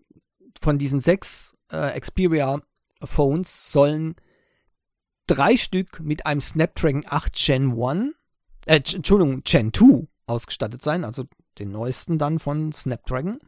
[0.62, 2.62] von diesen sechs äh, Xperia
[3.04, 4.16] Phones sollen
[5.28, 8.14] drei Stück mit einem Snapdragon 8 Gen 1,
[8.66, 11.26] äh, Entschuldigung, Gen 2 ausgestattet sein, also
[11.60, 13.40] den neuesten dann von Snapdragon.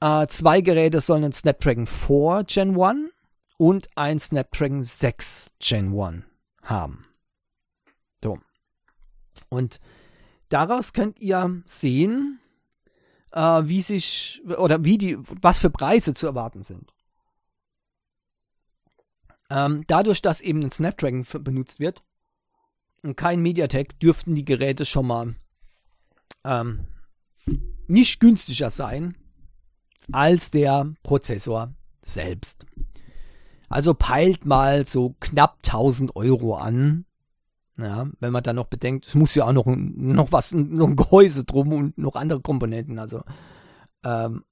[0.00, 3.10] Äh, zwei Geräte sollen ein Snapdragon 4 Gen 1
[3.56, 6.24] und ein Snapdragon 6 Gen 1
[6.64, 7.06] haben.
[8.22, 8.38] So.
[9.48, 9.80] Und
[10.48, 12.40] daraus könnt ihr sehen,
[13.32, 16.92] äh, wie sich oder wie die, was für Preise zu erwarten sind.
[19.50, 22.02] Ähm, dadurch, dass eben ein Snapdragon benutzt wird
[23.02, 25.34] und kein MediaTek, dürften die Geräte schon mal
[26.44, 26.86] ähm,
[27.86, 29.16] nicht günstiger sein
[30.12, 32.66] als der Prozessor selbst.
[33.68, 37.04] Also peilt mal so knapp 1000 Euro an.
[37.76, 40.96] Ja, wenn man dann noch bedenkt, es muss ja auch noch, noch was, noch ein
[40.96, 43.00] Gehäuse drum und noch andere Komponenten.
[43.00, 43.22] Also
[44.04, 44.44] ähm,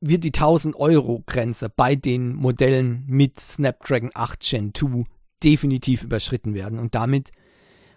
[0.00, 5.04] wird die 1000 Euro Grenze bei den Modellen mit Snapdragon 8 Gen 2
[5.42, 6.78] definitiv überschritten werden.
[6.78, 7.30] Und damit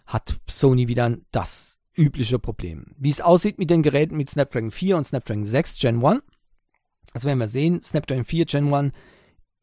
[0.06, 2.96] hat Sony wieder das übliche Problem.
[2.98, 6.22] Wie es aussieht mit den Geräten mit Snapdragon 4 und Snapdragon 6 Gen 1,
[7.14, 8.94] also werden wir sehen, Snapdragon 4 Gen 1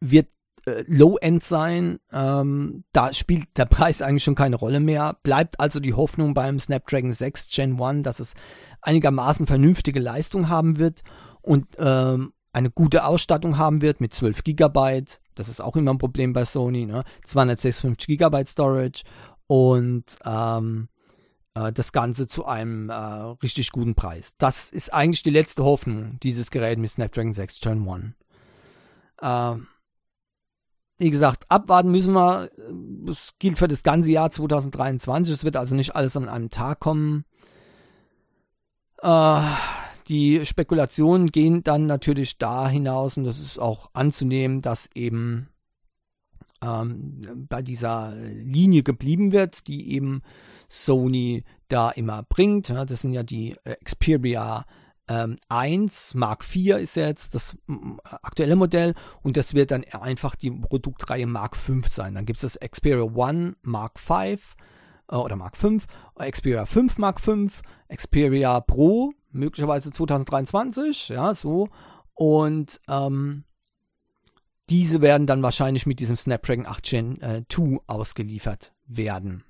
[0.00, 0.28] wird
[0.66, 1.98] äh, Low-End sein.
[2.12, 5.16] Ähm, da spielt der Preis eigentlich schon keine Rolle mehr.
[5.22, 8.35] Bleibt also die Hoffnung beim Snapdragon 6 Gen 1, dass es
[8.82, 11.02] einigermaßen vernünftige Leistung haben wird.
[11.42, 15.04] und ähm, eine gute Ausstattung haben wird mit 12 GB.
[15.35, 16.87] Das ist auch immer ein Problem bei Sony.
[16.87, 17.04] Ne?
[17.24, 19.02] 256 GB Storage
[19.46, 20.88] und ähm,
[21.57, 24.35] äh, das Ganze zu einem äh, richtig guten Preis.
[24.38, 29.57] Das ist eigentlich die letzte Hoffnung dieses Gerät mit Snapdragon 6 Gen 1.
[29.59, 29.61] Äh,
[30.99, 32.51] wie gesagt, abwarten müssen wir.
[33.05, 35.35] Das gilt für das ganze Jahr 2023.
[35.35, 37.25] Es wird also nicht alles an einem Tag kommen.
[39.03, 39.42] Äh,
[40.09, 45.49] die Spekulationen gehen dann natürlich da hinaus und das ist auch anzunehmen, dass eben
[46.62, 50.23] ähm, bei dieser Linie geblieben wird, die eben
[50.69, 52.69] Sony da immer bringt.
[52.69, 54.64] Ja, das sind ja die Xperia
[55.09, 57.57] ähm, 1, Mark IV ist jetzt das
[58.23, 62.14] aktuelle Modell und das wird dann einfach die Produktreihe Mark V sein.
[62.14, 64.37] Dann gibt es das Xperia 1 Mark V äh,
[65.11, 65.79] oder Mark V,
[66.19, 67.49] Xperia 5 Mark V,
[67.95, 71.69] Xperia Pro möglicherweise 2023, ja, so.
[72.14, 73.45] Und ähm,
[74.68, 79.44] diese werden dann wahrscheinlich mit diesem Snapdragon 8 Gen äh, 2 ausgeliefert werden.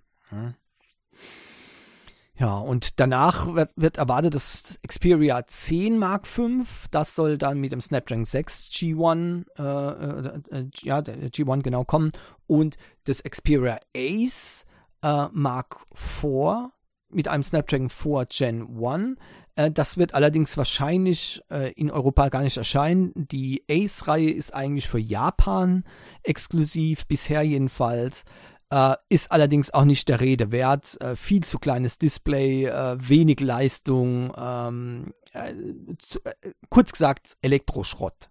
[2.39, 2.59] Ja.
[2.59, 6.51] Und danach wird, wird, erwartet das Xperia 10 Mark V.
[6.91, 12.13] Das soll dann mit dem Snapdragon 6 G1, äh, äh, äh, ja, G1 genau kommen.
[12.47, 14.67] Und das Xperia Ace
[15.03, 16.71] äh, Mark IV
[17.09, 19.17] mit einem Snapdragon 4 Gen 1.
[19.57, 23.13] Äh, das wird allerdings wahrscheinlich äh, in Europa gar nicht erscheinen.
[23.15, 25.85] Die Ace-Reihe ist eigentlich für Japan
[26.23, 28.23] exklusiv, bisher jedenfalls.
[28.71, 30.99] Äh, ist allerdings auch nicht der Rede wert.
[31.15, 32.67] Viel zu kleines Display,
[32.99, 38.31] wenig Leistung, ähm, äh, äh, kurz gesagt Elektroschrott.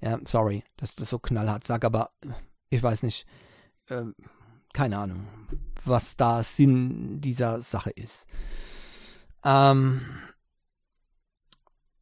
[0.00, 2.10] Ja, sorry, dass das so knallhart sage, aber
[2.70, 3.26] ich weiß nicht,
[3.88, 4.14] ähm,
[4.74, 5.28] keine Ahnung,
[5.84, 8.26] was da Sinn dieser Sache ist.
[9.44, 10.02] Ähm,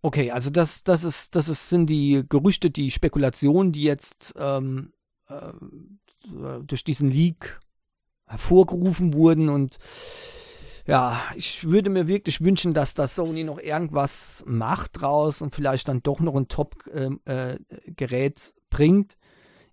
[0.02, 4.92] okay, also das, das ist, das ist, sind die Gerüchte, die Spekulationen, die jetzt ähm,
[5.28, 5.52] äh,
[6.62, 7.60] durch diesen Leak
[8.26, 9.48] hervorgerufen wurden.
[9.48, 9.78] Und
[10.86, 15.88] ja, ich würde mir wirklich wünschen, dass das Sony noch irgendwas macht draus und vielleicht
[15.88, 19.16] dann doch noch ein Top-Gerät äh, äh, bringt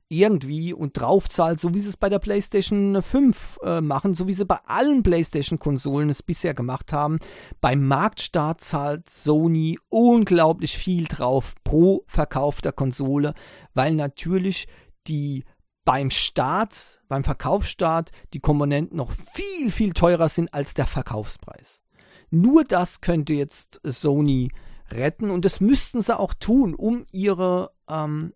[0.10, 4.34] irgendwie und draufzahlt, so wie sie es bei der PlayStation 5 äh, machen, so wie
[4.34, 7.20] sie bei allen PlayStation-Konsolen es bisher gemacht haben.
[7.60, 13.34] Beim Marktstart zahlt Sony unglaublich viel drauf pro verkaufter Konsole,
[13.74, 14.68] weil natürlich
[15.08, 15.44] die
[15.84, 21.82] beim Start, beim Verkaufsstart die Komponenten noch viel, viel teurer sind als der Verkaufspreis.
[22.30, 24.52] Nur das könnte jetzt Sony
[24.92, 28.34] retten und das müssten sie auch tun, um ihre, ähm,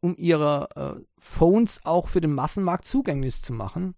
[0.00, 3.94] um ihre äh, Phones auch für den Massenmarkt zugänglich zu machen.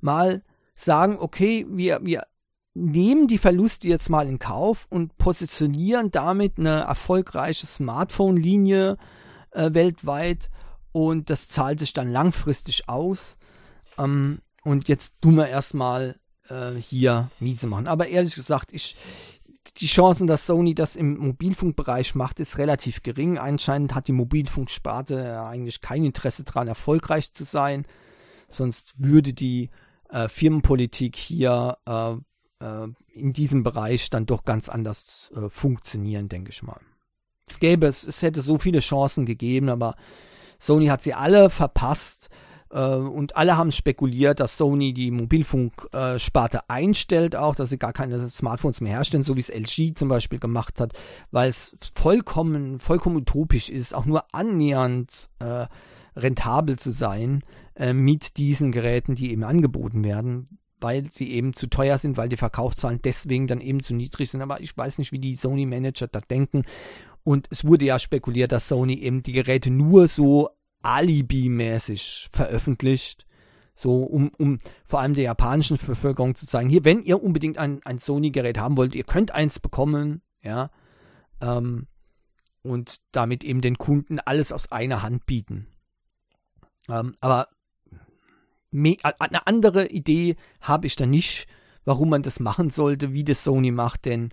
[0.00, 0.42] Mal
[0.74, 2.26] sagen, okay, wir, wir
[2.74, 8.96] nehmen die Verluste jetzt mal in Kauf und positionieren damit eine erfolgreiche Smartphone-Linie
[9.52, 10.50] äh, weltweit
[10.92, 13.36] und das zahlt sich dann langfristig aus.
[13.98, 16.16] Ähm, und jetzt tun wir erstmal
[16.48, 17.86] äh, hier miese machen.
[17.86, 18.96] Aber ehrlich gesagt, ich,
[19.78, 23.38] die Chancen, dass Sony das im Mobilfunkbereich macht, ist relativ gering.
[23.38, 27.84] Anscheinend hat die Mobilfunksparte eigentlich kein Interesse daran, erfolgreich zu sein.
[28.48, 29.70] Sonst würde die
[30.10, 32.12] äh, Firmenpolitik hier äh,
[32.64, 36.80] äh, in diesem Bereich dann doch ganz anders äh, funktionieren, denke ich mal.
[37.48, 39.96] Es gäbe es, es hätte so viele Chancen gegeben, aber
[40.58, 47.36] Sony hat sie alle verpasst äh, und alle haben spekuliert, dass Sony die Mobilfunksparte einstellt,
[47.36, 50.80] auch, dass sie gar keine Smartphones mehr herstellen, so wie es LG zum Beispiel gemacht
[50.80, 50.92] hat,
[51.30, 55.66] weil es vollkommen, vollkommen utopisch ist, auch nur annähernd äh,
[56.16, 57.44] rentabel zu sein
[57.76, 60.46] äh, mit diesen Geräten, die eben angeboten werden
[60.80, 64.42] weil sie eben zu teuer sind, weil die Verkaufszahlen deswegen dann eben zu niedrig sind.
[64.42, 66.64] Aber ich weiß nicht, wie die Sony-Manager da denken.
[67.22, 70.50] Und es wurde ja spekuliert, dass Sony eben die Geräte nur so
[70.84, 73.26] Alibi-mäßig veröffentlicht.
[73.74, 77.80] So, um, um vor allem der japanischen Bevölkerung zu zeigen, hier, wenn ihr unbedingt ein,
[77.84, 80.70] ein Sony-Gerät haben wollt, ihr könnt eins bekommen, ja.
[81.40, 81.88] Ähm,
[82.62, 85.66] und damit eben den Kunden alles aus einer Hand bieten.
[86.88, 87.48] Ähm, aber
[88.72, 91.46] eine andere Idee habe ich da nicht,
[91.84, 94.30] warum man das machen sollte, wie das Sony macht, denn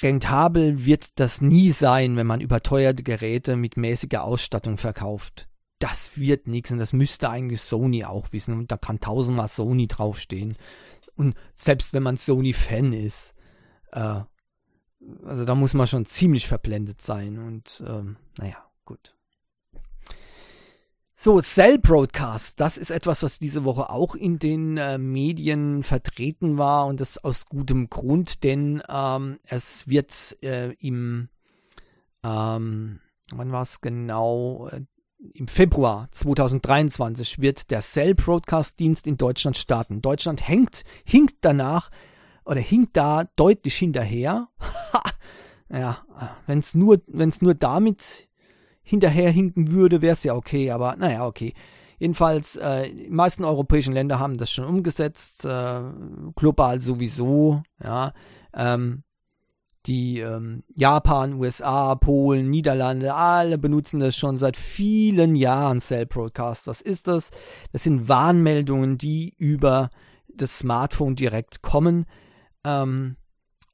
[0.00, 5.48] rentabel wird das nie sein, wenn man überteuerte Geräte mit mäßiger Ausstattung verkauft.
[5.78, 9.88] Das wird nichts und das müsste eigentlich Sony auch wissen und da kann tausendmal Sony
[9.88, 10.56] draufstehen.
[11.16, 13.34] Und selbst wenn man Sony-Fan ist,
[13.92, 14.20] äh,
[15.24, 19.15] also da muss man schon ziemlich verblendet sein und ähm, naja, gut.
[21.18, 26.58] So, Cell Broadcast, das ist etwas, was diese Woche auch in den äh, Medien vertreten
[26.58, 31.30] war und das aus gutem Grund, denn ähm, es wird äh, im,
[32.22, 33.00] ähm,
[33.32, 34.82] wann war es genau, äh,
[35.32, 40.02] im Februar 2023 wird der Cell Broadcast Dienst in Deutschland starten.
[40.02, 41.90] Deutschland hängt, hinkt danach
[42.44, 44.48] oder hinkt da deutlich hinterher.
[45.70, 46.04] ja,
[46.46, 48.28] wenn es nur, wenn's nur damit
[48.86, 51.52] hinterherhinken würde, wäre es ja okay, aber naja, okay.
[51.98, 55.80] Jedenfalls, äh, die meisten europäischen Länder haben das schon umgesetzt, äh,
[56.36, 58.12] global sowieso, ja.
[58.54, 59.02] Ähm,
[59.86, 66.66] die ähm, Japan, USA, Polen, Niederlande, alle benutzen das schon seit vielen Jahren, Cell Broadcast.
[66.66, 67.30] Was ist das?
[67.72, 69.90] Das sind Warnmeldungen, die über
[70.28, 72.06] das Smartphone direkt kommen.
[72.64, 73.16] Ähm,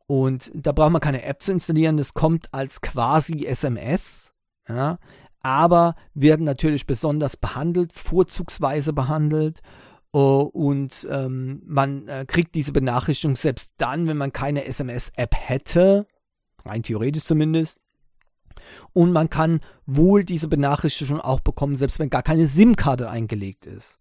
[0.06, 4.31] und da braucht man keine App zu installieren, das kommt als quasi SMS
[4.68, 4.98] ja,
[5.40, 9.60] aber werden natürlich besonders behandelt, vorzugsweise behandelt.
[10.14, 16.06] Uh, und ähm, man äh, kriegt diese Benachrichtigung selbst dann, wenn man keine SMS-App hätte,
[16.66, 17.80] rein theoretisch zumindest.
[18.92, 23.98] Und man kann wohl diese Benachrichtigung auch bekommen, selbst wenn gar keine SIM-Karte eingelegt ist.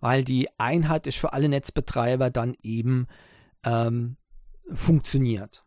[0.00, 3.06] Weil die einheitlich für alle Netzbetreiber dann eben
[3.64, 4.16] ähm,
[4.70, 5.64] funktioniert.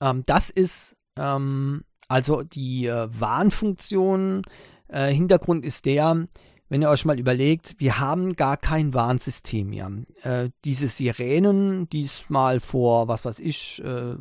[0.00, 4.42] Ähm, das ist ähm, also die äh, Warnfunktion,
[4.86, 6.28] äh, Hintergrund ist der,
[6.68, 9.90] wenn ihr euch mal überlegt, wir haben gar kein Warnsystem mehr.
[10.22, 14.14] Äh, diese Sirenen, die es mal vor, was weiß ich, äh,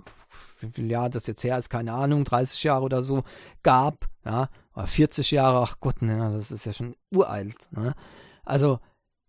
[0.59, 3.21] wie viel Jahr das jetzt her ist, keine Ahnung, 30 Jahre oder so,
[3.61, 7.67] gab, ja, oder 40 Jahre, ach Gott, ne, das ist ja schon uralt.
[7.69, 7.93] Ne?
[8.43, 8.79] Also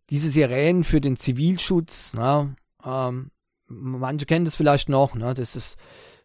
[0.09, 3.31] diese Sirenen für den Zivilschutz, ne, ähm,
[3.67, 5.77] manche kennen das vielleicht noch, ne, das ist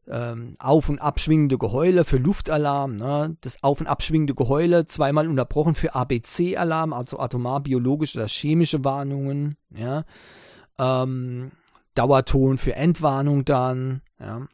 [0.10, 3.38] ähm, auf- und abschwingende Geheule für Luftalarm, ne?
[3.41, 9.55] das auf- und abschwingende Geheule zweimal unterbrochen für ABC-Alarm, also atomar, biologische oder chemische Warnungen,
[9.70, 10.03] ja.
[10.80, 11.51] Ähm,
[11.93, 14.47] Dauerton für Entwarnung dann, ja.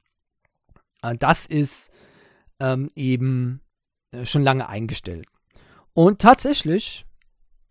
[1.02, 1.92] Äh, das ist
[2.60, 3.62] ähm, eben
[4.12, 5.28] äh, schon lange eingestellt.
[5.94, 7.06] Und tatsächlich,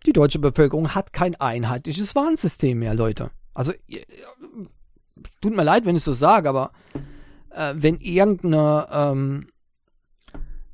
[0.07, 3.31] die deutsche Bevölkerung hat kein einheitliches Warnsystem mehr, Leute.
[3.53, 3.73] Also,
[5.41, 6.73] tut mir leid, wenn ich so sage, aber
[7.55, 9.49] äh, wenn irgendeine, ähm,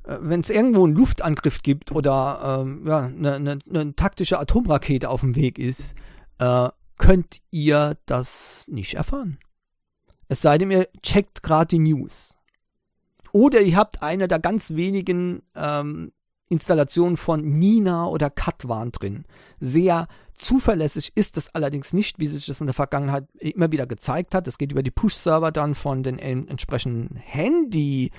[0.03, 5.09] äh, wenn es irgendwo einen Luftangriff gibt oder ähm, ja, eine, eine, eine, taktische Atomrakete
[5.09, 5.95] auf dem Weg ist,
[6.39, 9.39] äh, könnt ihr das nicht erfahren.
[10.27, 12.35] Es sei denn, ihr checkt gerade die News.
[13.31, 16.11] Oder ihr habt eine der ganz wenigen ähm,
[16.49, 19.25] Installationen von Nina oder Katwan drin.
[19.59, 20.07] Sehr
[20.41, 24.47] Zuverlässig ist es allerdings nicht, wie sich das in der Vergangenheit immer wieder gezeigt hat.
[24.47, 28.09] Es geht über die Push-Server dann von den entsprechenden Handy-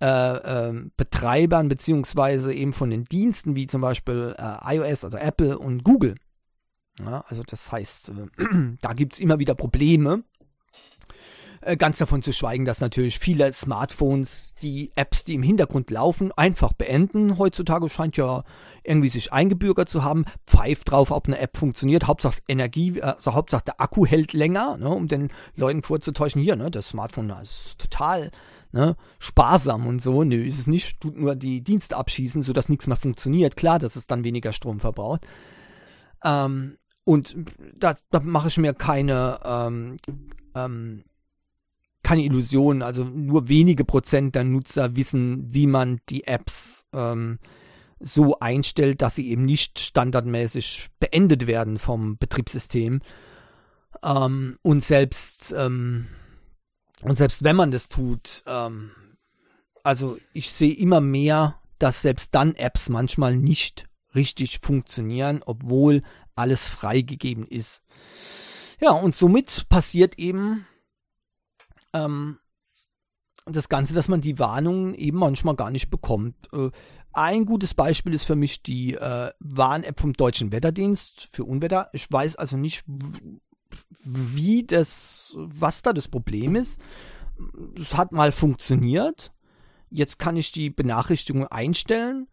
[0.00, 5.58] äh, äh, Betreibern beziehungsweise eben von den Diensten wie zum Beispiel äh, iOS, also Apple
[5.58, 6.14] und Google.
[7.00, 10.22] Ja, also das heißt, äh, da gibt es immer wieder Probleme.
[11.60, 16.32] Äh, ganz davon zu schweigen, dass natürlich viele Smartphones die Apps, die im Hintergrund laufen,
[16.32, 17.38] einfach beenden.
[17.38, 18.44] Heutzutage scheint ja
[18.84, 20.24] irgendwie sich eingebürgert zu haben.
[20.46, 22.06] Pfeift drauf, ob eine App funktioniert.
[22.06, 26.70] Hauptsache Energie, also Hauptsache der Akku hält länger, ne, um den Leuten vorzutäuschen, hier, ne,
[26.70, 28.30] das Smartphone das ist total
[28.72, 30.24] ne, sparsam und so.
[30.24, 31.00] Nö, ist es nicht.
[31.00, 33.56] Tut nur die Dienste abschießen, sodass nichts mehr funktioniert.
[33.56, 35.26] Klar, dass es dann weniger Strom verbraucht.
[36.24, 37.36] Ähm, und
[37.74, 39.96] da, da mache ich mir keine ähm,
[40.54, 41.04] ähm,
[42.08, 42.80] keine Illusion.
[42.80, 47.38] Also nur wenige Prozent der Nutzer wissen, wie man die Apps ähm,
[48.00, 53.00] so einstellt, dass sie eben nicht standardmäßig beendet werden vom Betriebssystem.
[54.02, 56.06] Ähm, und selbst ähm,
[57.02, 58.90] und selbst wenn man das tut, ähm,
[59.84, 66.02] also ich sehe immer mehr, dass selbst dann Apps manchmal nicht richtig funktionieren, obwohl
[66.34, 67.82] alles freigegeben ist.
[68.80, 70.66] Ja, und somit passiert eben
[71.92, 72.38] ähm,
[73.46, 76.34] das Ganze, dass man die Warnungen eben manchmal gar nicht bekommt.
[76.52, 76.70] Äh,
[77.12, 81.88] ein gutes Beispiel ist für mich die äh, Warn-App vom Deutschen Wetterdienst für Unwetter.
[81.92, 82.84] Ich weiß also nicht,
[84.04, 86.80] wie das, was da das Problem ist.
[87.76, 89.32] Es hat mal funktioniert.
[89.90, 92.28] Jetzt kann ich die Benachrichtigung einstellen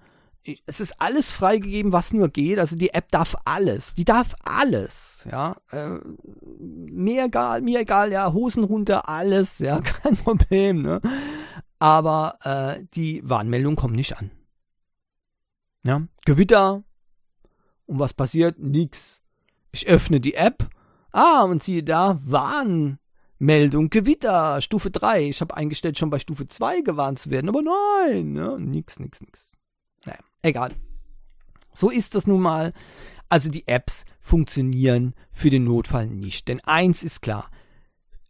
[0.65, 2.59] es ist alles freigegeben, was nur geht.
[2.59, 3.95] Also die App darf alles.
[3.95, 5.25] Die darf alles.
[5.29, 5.97] Ja, äh,
[6.59, 8.11] mir egal, mir egal.
[8.11, 9.59] Ja, Hosen runter, alles.
[9.59, 10.81] Ja, kein Problem.
[10.81, 11.01] Ne?
[11.79, 14.31] Aber äh, die Warnmeldung kommt nicht an.
[15.85, 16.83] Ja, Gewitter.
[17.85, 18.59] Und was passiert?
[18.59, 19.21] Nix.
[19.71, 20.69] Ich öffne die App.
[21.11, 25.29] Ah, und siehe da, Warnmeldung, Gewitter, Stufe 3.
[25.29, 28.57] Ich habe eingestellt, schon bei Stufe 2 gewarnt zu werden, aber nein, ne?
[28.59, 29.54] nix, nix, nix.
[30.05, 30.71] Naja, egal.
[31.73, 32.73] So ist das nun mal.
[33.27, 36.47] Also die Apps funktionieren für den Notfall nicht.
[36.47, 37.49] Denn eins ist klar,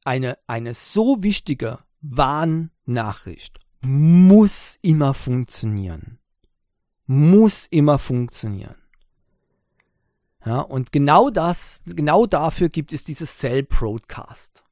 [0.03, 6.17] eine, eine so wichtige Warnnachricht muss immer funktionieren.
[7.05, 8.75] Muss immer funktionieren.
[10.43, 14.63] Ja, und genau das, genau dafür gibt es dieses Cell Broadcast.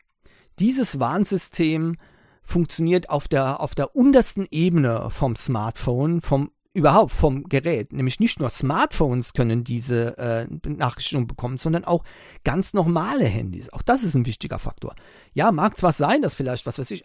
[0.59, 1.97] Dieses Warnsystem
[2.41, 7.93] funktioniert auf der, auf der untersten Ebene vom Smartphone, vom überhaupt vom Gerät.
[7.93, 12.03] Nämlich nicht nur Smartphones können diese äh, Benachrichtigung bekommen, sondern auch
[12.43, 13.71] ganz normale Handys.
[13.71, 14.95] Auch das ist ein wichtiger Faktor.
[15.33, 17.03] Ja, mag zwar sein, dass vielleicht, was weiß ich,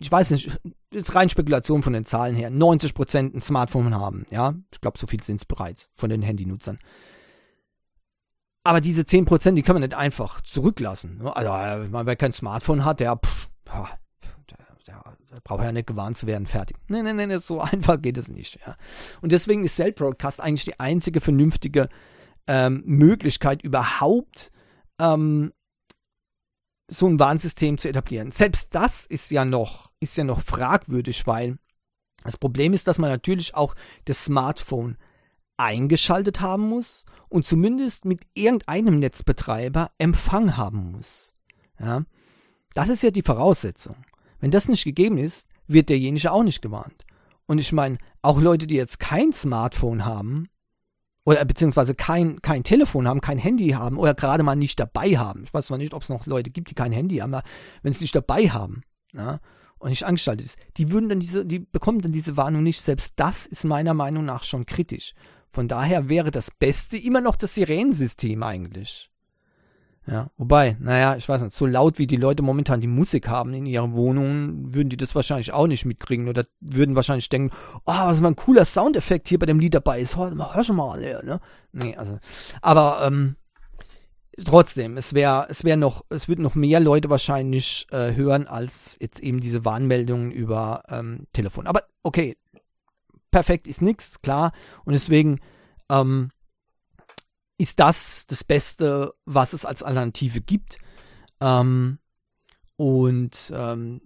[0.00, 0.50] ich weiß nicht,
[0.92, 4.26] ist rein Spekulation von den Zahlen her, 90% ein Smartphone haben.
[4.30, 6.78] Ja, ich glaube, so viel sind es bereits von den Handynutzern.
[8.64, 11.18] Aber diese 10%, die können wir nicht einfach zurücklassen.
[11.18, 11.34] Ne?
[11.34, 13.48] Also, äh, wer kein Smartphone hat, der, pff,
[15.44, 16.76] braucht ja nicht gewarnt zu werden, fertig.
[16.88, 18.58] Nein, nein, nein, so einfach geht es nicht.
[18.66, 18.76] Ja.
[19.20, 21.88] Und deswegen ist Cell Broadcast eigentlich die einzige vernünftige
[22.46, 24.50] ähm, Möglichkeit überhaupt,
[24.98, 25.52] ähm,
[26.90, 28.30] so ein Warnsystem zu etablieren.
[28.30, 31.58] Selbst das ist ja noch, ist ja noch fragwürdig, weil
[32.24, 33.74] das Problem ist, dass man natürlich auch
[34.06, 34.96] das Smartphone
[35.58, 41.34] eingeschaltet haben muss und zumindest mit irgendeinem Netzbetreiber Empfang haben muss.
[41.78, 42.04] Ja,
[42.74, 43.96] das ist ja die Voraussetzung.
[44.40, 47.04] Wenn das nicht gegeben ist, wird derjenige auch nicht gewarnt.
[47.46, 50.48] Und ich meine, auch Leute, die jetzt kein Smartphone haben,
[51.28, 55.44] oder beziehungsweise kein, kein Telefon haben, kein Handy haben oder gerade mal nicht dabei haben.
[55.44, 57.46] Ich weiß zwar nicht, ob es noch Leute gibt, die kein Handy haben, aber
[57.82, 58.80] wenn es nicht dabei haben
[59.12, 59.38] ja,
[59.78, 62.80] und nicht angeschaltet ist, die würden dann diese, die bekommen dann diese Warnung nicht.
[62.80, 65.12] Selbst das ist meiner Meinung nach schon kritisch.
[65.50, 69.10] Von daher wäre das Beste immer noch das Sirenensystem eigentlich.
[70.10, 73.52] Ja, wobei, naja, ich weiß nicht, so laut wie die Leute momentan die Musik haben
[73.52, 77.54] in ihren Wohnungen, würden die das wahrscheinlich auch nicht mitkriegen oder würden wahrscheinlich denken,
[77.84, 80.76] oh, was mal ein cooler Soundeffekt hier bei dem Lied dabei ist, hör, hör schon
[80.76, 81.40] mal, ne?
[81.72, 82.18] Nee, also,
[82.62, 83.36] aber, ähm,
[84.42, 88.96] trotzdem, es wäre, es wäre noch, es würden noch mehr Leute wahrscheinlich äh, hören als
[89.00, 91.66] jetzt eben diese Warnmeldungen über ähm, Telefon.
[91.66, 92.38] Aber okay,
[93.30, 94.52] perfekt ist nichts, klar,
[94.86, 95.40] und deswegen,
[95.90, 96.30] ähm,
[97.58, 100.78] ist das das Beste, was es als Alternative gibt.
[101.40, 101.98] Ähm,
[102.76, 104.02] und ähm,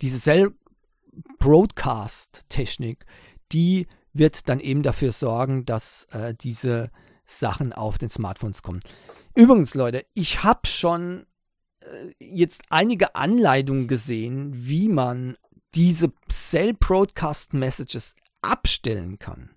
[0.00, 3.04] diese Cell-Broadcast-Technik,
[3.52, 6.90] die wird dann eben dafür sorgen, dass äh, diese
[7.26, 8.80] Sachen auf den Smartphones kommen.
[9.34, 11.26] Übrigens, Leute, ich habe schon
[11.80, 15.36] äh, jetzt einige Anleitungen gesehen, wie man
[15.74, 19.50] diese Cell Broadcast Messages abstellen kann.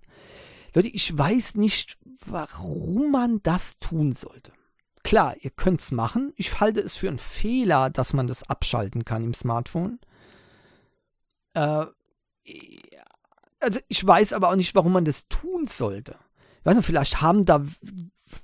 [0.74, 4.52] Leute, ich weiß nicht, warum man das tun sollte.
[5.02, 6.32] Klar, ihr könnt es machen.
[6.36, 9.98] Ich halte es für einen Fehler, dass man das abschalten kann im Smartphone.
[11.54, 11.86] Äh,
[13.60, 16.16] also ich weiß aber auch nicht, warum man das tun sollte.
[16.60, 17.64] Ich weiß nicht, vielleicht haben da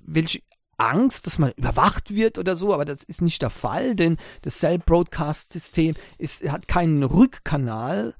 [0.00, 0.40] welche
[0.78, 4.58] Angst, dass man überwacht wird oder so, aber das ist nicht der Fall, denn das
[4.58, 8.14] Cell Broadcast System ist, hat keinen Rückkanal,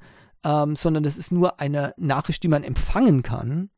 [0.45, 3.71] ähm, sondern das ist nur eine Nachricht, die man empfangen kann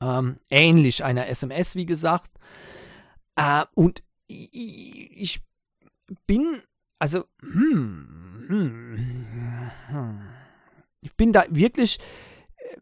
[0.00, 2.30] ähm, ähnlich einer SMS, wie gesagt.
[3.36, 5.40] Äh, und ich
[6.26, 6.62] bin,
[6.98, 10.20] also, hm, hm, hm,
[11.00, 11.98] ich bin da wirklich
[12.56, 12.76] äh,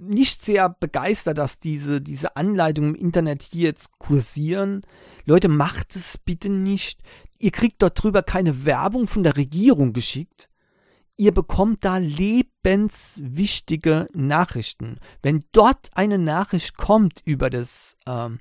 [0.00, 4.82] nicht sehr begeistert, dass diese, diese Anleitungen im Internet hier jetzt kursieren.
[5.24, 7.00] Leute, macht es bitte nicht.
[7.38, 10.48] Ihr kriegt dort drüber keine Werbung von der Regierung geschickt
[11.16, 14.98] ihr bekommt da lebenswichtige Nachrichten.
[15.22, 18.40] Wenn dort eine Nachricht kommt über das ähm,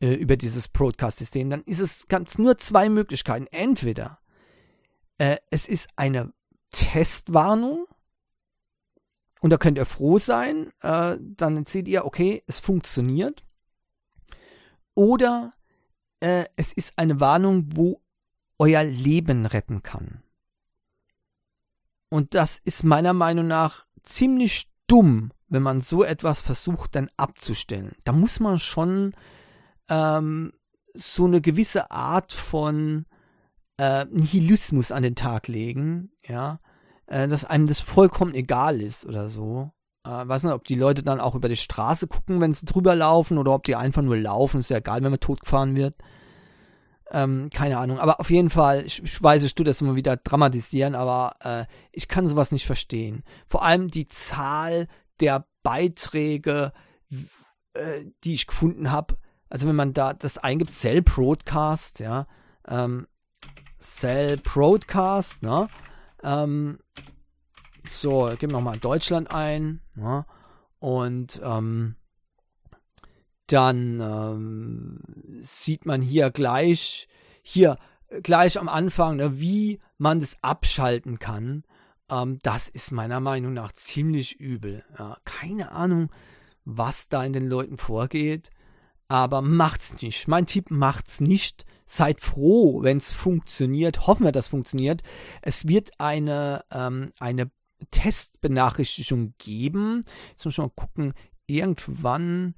[0.00, 3.46] äh, über dieses Broadcast-System, dann ist es ganz nur zwei Möglichkeiten.
[3.50, 4.20] Entweder
[5.18, 6.32] äh, es ist eine
[6.70, 7.86] Testwarnung
[9.40, 13.44] und da könnt ihr froh sein, äh, dann seht ihr, okay, es funktioniert.
[14.94, 15.50] Oder
[16.20, 18.00] äh, es ist eine Warnung, wo
[18.58, 20.22] euer Leben retten kann.
[22.12, 27.92] Und das ist meiner Meinung nach ziemlich dumm, wenn man so etwas versucht dann abzustellen.
[28.04, 29.14] Da muss man schon
[29.88, 30.52] ähm,
[30.92, 33.06] so eine gewisse Art von
[33.78, 36.60] äh, Nihilismus an den Tag legen, ja,
[37.06, 39.70] äh, dass einem das vollkommen egal ist oder so.
[40.04, 42.94] Äh, weiß nicht, ob die Leute dann auch über die Straße gucken, wenn sie drüber
[42.94, 45.96] laufen, oder ob die einfach nur laufen, ist ja egal, wenn man totgefahren wird.
[47.12, 47.98] Ähm, keine Ahnung.
[47.98, 51.66] Aber auf jeden Fall, ich, ich weiß, ich tue das immer wieder dramatisieren, aber äh,
[51.92, 53.22] ich kann sowas nicht verstehen.
[53.46, 54.88] Vor allem die Zahl
[55.20, 56.72] der Beiträge,
[57.74, 59.18] äh, die ich gefunden habe.
[59.50, 62.26] Also wenn man da das eingibt, Cell Broadcast, ja,
[62.66, 63.06] ähm,
[63.76, 65.68] Cell Broadcast, ne?
[66.22, 66.78] Ähm,
[67.86, 70.24] so, geben wir mal Deutschland ein, ne?
[70.78, 71.96] Und ähm,
[73.52, 75.00] dann ähm,
[75.42, 77.08] sieht man hier gleich,
[77.42, 77.76] hier
[78.22, 81.64] gleich am Anfang, ne, wie man das abschalten kann.
[82.10, 84.84] Ähm, das ist meiner Meinung nach ziemlich übel.
[84.98, 86.10] Ja, keine Ahnung,
[86.64, 88.50] was da in den Leuten vorgeht,
[89.08, 90.28] aber macht's nicht.
[90.28, 91.64] Mein Tipp macht's nicht.
[91.86, 94.06] Seid froh, wenn es funktioniert.
[94.06, 95.02] Hoffen wir, dass funktioniert.
[95.42, 97.50] Es wird eine, ähm, eine
[97.90, 100.04] Testbenachrichtigung geben.
[100.30, 101.12] Jetzt muss ich mal gucken,
[101.46, 102.54] irgendwann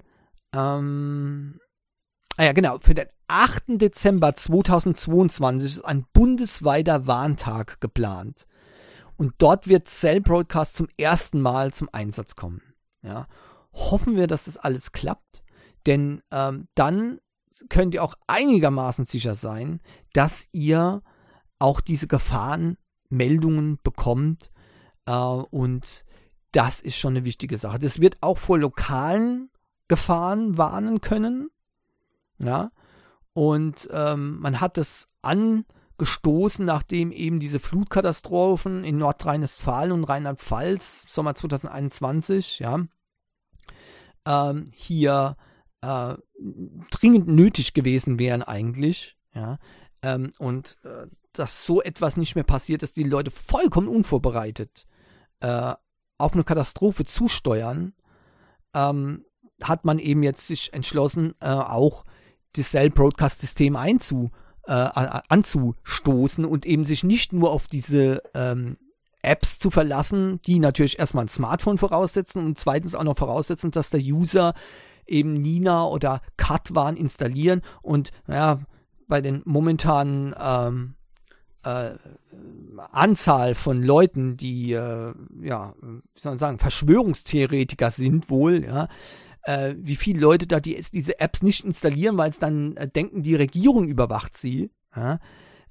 [0.54, 1.58] ähm,
[2.36, 3.64] ah ja, genau, für den 8.
[3.68, 8.46] Dezember 2022 ist ein bundesweiter Warntag geplant.
[9.16, 12.62] Und dort wird Cell Broadcast zum ersten Mal zum Einsatz kommen.
[13.02, 13.26] Ja.
[13.72, 15.42] Hoffen wir, dass das alles klappt,
[15.86, 17.20] denn ähm, dann
[17.68, 19.80] könnt ihr auch einigermaßen sicher sein,
[20.12, 21.02] dass ihr
[21.58, 24.50] auch diese Gefahrenmeldungen bekommt
[25.06, 26.04] äh, und
[26.52, 27.78] das ist schon eine wichtige Sache.
[27.78, 29.50] Das wird auch vor lokalen
[29.88, 31.50] Gefahren warnen können.
[32.38, 32.70] Ja.
[33.32, 41.34] Und ähm, man hat es angestoßen, nachdem eben diese Flutkatastrophen in Nordrhein-Westfalen und Rheinland-Pfalz, Sommer
[41.34, 42.86] 2021, ja,
[44.26, 45.36] ähm, hier
[45.80, 46.14] äh,
[46.90, 49.58] dringend nötig gewesen wären eigentlich, ja,
[50.02, 54.86] ähm, und äh, dass so etwas nicht mehr passiert, dass die Leute vollkommen unvorbereitet
[55.40, 55.74] äh,
[56.16, 57.94] auf eine Katastrophe zusteuern,
[58.72, 59.24] ähm,
[59.68, 62.04] hat man eben jetzt sich entschlossen, äh, auch
[62.56, 64.30] das Cell Broadcast System einzu,
[64.66, 68.78] äh, anzustoßen und eben sich nicht nur auf diese ähm,
[69.22, 73.90] Apps zu verlassen, die natürlich erstmal ein Smartphone voraussetzen und zweitens auch noch voraussetzen, dass
[73.90, 74.54] der User
[75.06, 78.60] eben Nina oder Katwan installieren und naja,
[79.06, 80.94] bei den momentanen ähm,
[81.62, 81.90] äh,
[82.90, 88.88] Anzahl von Leuten, die äh, ja, wie soll man sagen, Verschwörungstheoretiker sind wohl, ja,
[89.44, 93.22] äh, wie viele Leute da die, diese Apps nicht installieren, weil es dann äh, denken,
[93.22, 94.70] die Regierung überwacht sie.
[94.96, 95.18] Ja?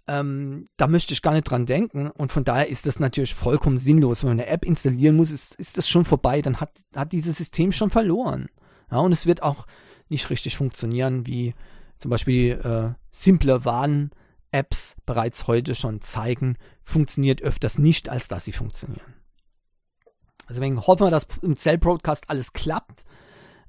[0.08, 3.78] Ähm, da möchte ich gar nicht dran denken und von daher ist das natürlich vollkommen
[3.78, 4.24] sinnlos.
[4.24, 7.38] Wenn man eine App installieren muss, ist, ist das schon vorbei, dann hat, hat dieses
[7.38, 8.50] System schon verloren.
[8.92, 9.66] Ja, und es wird auch
[10.10, 11.56] nicht richtig funktionieren, wie
[12.00, 18.52] zum Beispiel äh, simple Warn-Apps bereits heute schon zeigen, funktioniert öfters nicht, als dass sie
[18.52, 19.16] funktionieren.
[20.50, 23.06] Deswegen hoffen wir, dass im Cell Broadcast alles klappt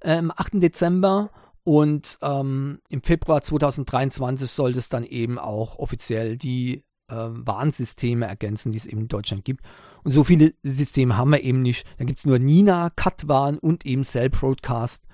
[0.05, 0.63] äh, am 8.
[0.63, 1.31] Dezember
[1.65, 8.71] und ähm, im Februar 2023 sollte es dann eben auch offiziell die äh, Warnsysteme ergänzen,
[8.71, 9.65] die es eben in Deutschland gibt.
[10.05, 11.87] Und so viele Systeme haben wir eben nicht.
[11.99, 15.05] Da gibt es nur Nina, Katwarn und eben Cell Broadcast.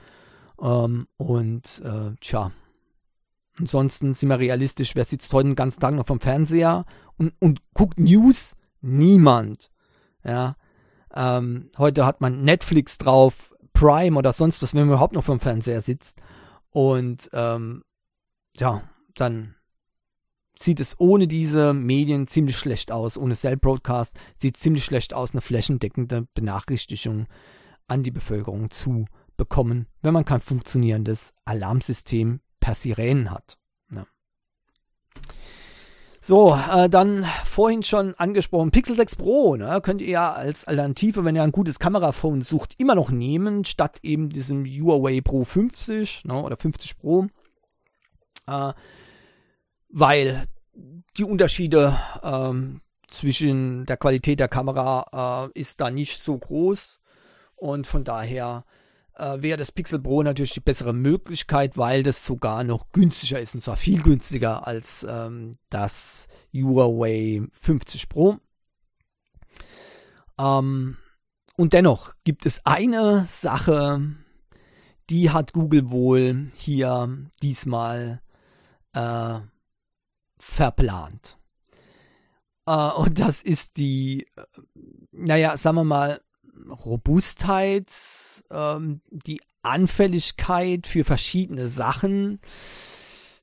[0.60, 2.50] Ähm, und äh, tja,
[3.56, 6.84] ansonsten sind wir realistisch, wer sitzt heute den ganzen Tag noch vom Fernseher
[7.16, 8.56] und, und guckt News?
[8.80, 9.70] Niemand.
[10.24, 10.56] Ja.
[11.14, 13.49] Ähm, heute hat man Netflix drauf,
[13.80, 16.18] Prime oder sonst was, wenn man überhaupt noch vom Fernseher sitzt.
[16.68, 17.82] Und ähm,
[18.54, 18.82] ja,
[19.14, 19.54] dann
[20.54, 23.16] sieht es ohne diese Medien ziemlich schlecht aus.
[23.16, 27.26] Ohne Cell Broadcast sieht ziemlich schlecht aus, eine flächendeckende Benachrichtigung
[27.88, 29.06] an die Bevölkerung zu
[29.38, 33.59] bekommen, wenn man kein funktionierendes Alarmsystem per Sirenen hat.
[36.22, 41.24] So, äh, dann vorhin schon angesprochen, Pixel 6 Pro, ne, könnt ihr ja als Alternative,
[41.24, 46.26] wenn ihr ein gutes Kameraphone sucht, immer noch nehmen, statt eben diesem Huawei Pro 50
[46.26, 47.26] ne, oder 50 Pro.
[48.46, 48.72] Äh,
[49.88, 50.44] weil
[51.16, 57.00] die Unterschiede ähm, zwischen der Qualität der Kamera äh, ist da nicht so groß
[57.56, 58.64] und von daher
[59.20, 63.54] äh, wäre das Pixel Pro natürlich die bessere Möglichkeit, weil das sogar noch günstiger ist
[63.54, 68.38] und zwar viel günstiger als ähm, das Huawei 50 Pro.
[70.38, 70.96] Ähm,
[71.56, 74.16] und dennoch gibt es eine Sache,
[75.10, 78.22] die hat Google wohl hier diesmal
[78.94, 79.40] äh,
[80.38, 81.38] verplant.
[82.66, 84.42] Äh, und das ist die, äh,
[85.12, 86.20] naja, sagen wir mal,
[86.68, 87.90] Robustheit,
[88.50, 92.40] ähm, die Anfälligkeit für verschiedene Sachen.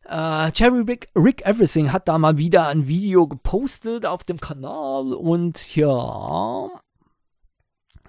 [0.08, 5.14] Äh, Jerry Rick, Rick Everything hat da mal wieder ein Video gepostet auf dem Kanal
[5.14, 6.70] und ja,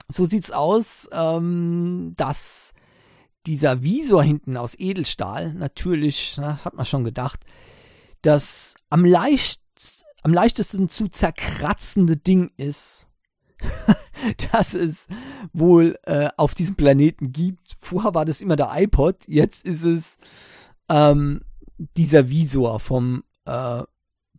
[0.09, 2.73] so sieht's aus, ähm, dass
[3.47, 7.41] dieser Visor hinten aus Edelstahl, natürlich, na, hat man schon gedacht,
[8.23, 9.63] das am, leicht,
[10.23, 13.09] am leichtesten zu zerkratzende Ding ist,
[14.53, 15.07] dass es
[15.53, 17.75] wohl äh, auf diesem Planeten gibt.
[17.79, 20.19] Vorher war das immer der iPod, jetzt ist es
[20.89, 21.41] ähm,
[21.97, 23.83] dieser Visor vom äh,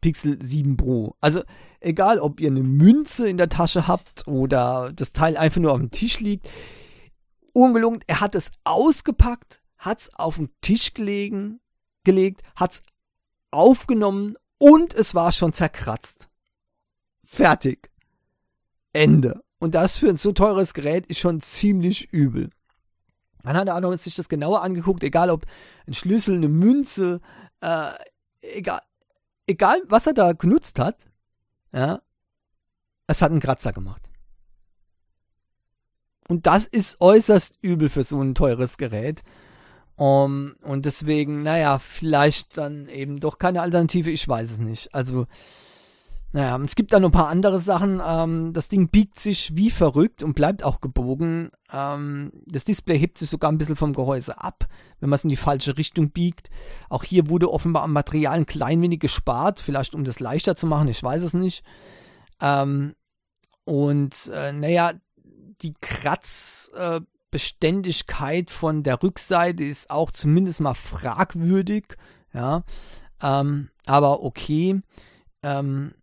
[0.01, 1.15] Pixel 7 Pro.
[1.21, 1.43] Also
[1.79, 5.79] egal, ob ihr eine Münze in der Tasche habt oder das Teil einfach nur auf
[5.79, 6.49] dem Tisch liegt,
[7.53, 11.59] ungelungen, er hat es ausgepackt, hat es auf den Tisch gelegen,
[12.03, 12.83] gelegt, hat es
[13.51, 16.27] aufgenommen und es war schon zerkratzt.
[17.23, 17.89] Fertig.
[18.91, 19.41] Ende.
[19.59, 22.49] Und das für ein so teures Gerät ist schon ziemlich übel.
[23.43, 25.45] Dann hat er auch noch sich das genauer angeguckt, egal ob
[25.87, 27.21] ein Schlüssel, eine Münze,
[27.61, 27.91] äh,
[28.41, 28.81] egal,
[29.47, 30.97] egal was er da genutzt hat,
[31.73, 32.01] ja,
[33.07, 34.09] es hat einen Kratzer gemacht.
[36.27, 39.23] Und das ist äußerst übel für so ein teures Gerät.
[39.95, 44.95] Um, und deswegen, naja, vielleicht dann eben doch keine Alternative, ich weiß es nicht.
[44.95, 45.25] Also,
[46.31, 47.99] naja, es gibt da noch ein paar andere Sachen.
[48.05, 51.49] Ähm, das Ding biegt sich wie verrückt und bleibt auch gebogen.
[51.73, 54.67] Ähm, das Display hebt sich sogar ein bisschen vom Gehäuse ab,
[54.99, 56.51] wenn man es in die falsche Richtung biegt.
[56.87, 60.67] Auch hier wurde offenbar am Material ein klein wenig gespart, vielleicht um das leichter zu
[60.67, 61.65] machen, ich weiß es nicht.
[62.41, 62.93] Ähm,
[63.63, 64.91] und äh, naja,
[65.61, 71.97] die Kratzbeständigkeit äh, von der Rückseite ist auch zumindest mal fragwürdig.
[72.33, 72.63] Ja,
[73.21, 74.81] ähm, aber okay.
[75.41, 75.93] Ähm,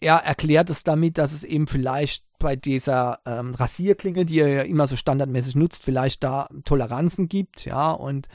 [0.00, 4.62] er erklärt es damit, dass es eben vielleicht bei dieser ähm, Rasierklinge, die er ja
[4.62, 8.28] immer so standardmäßig nutzt, vielleicht da Toleranzen gibt, ja, und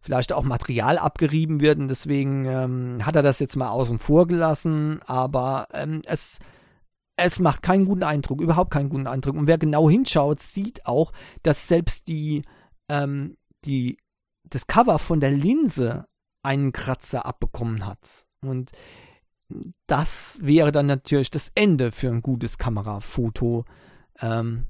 [0.00, 1.78] vielleicht auch Material abgerieben wird.
[1.78, 5.00] Und deswegen ähm, hat er das jetzt mal außen vor gelassen.
[5.06, 6.38] Aber ähm, es
[7.22, 9.36] es macht keinen guten Eindruck, überhaupt keinen guten Eindruck.
[9.36, 12.42] Und wer genau hinschaut, sieht auch, dass selbst die,
[12.88, 13.98] ähm, die,
[14.44, 16.06] das Cover von der Linse
[16.42, 18.24] einen Kratzer abbekommen hat.
[18.42, 18.72] Und
[19.86, 23.64] das wäre dann natürlich das Ende für ein gutes Kamerafoto.
[24.20, 24.66] Ähm,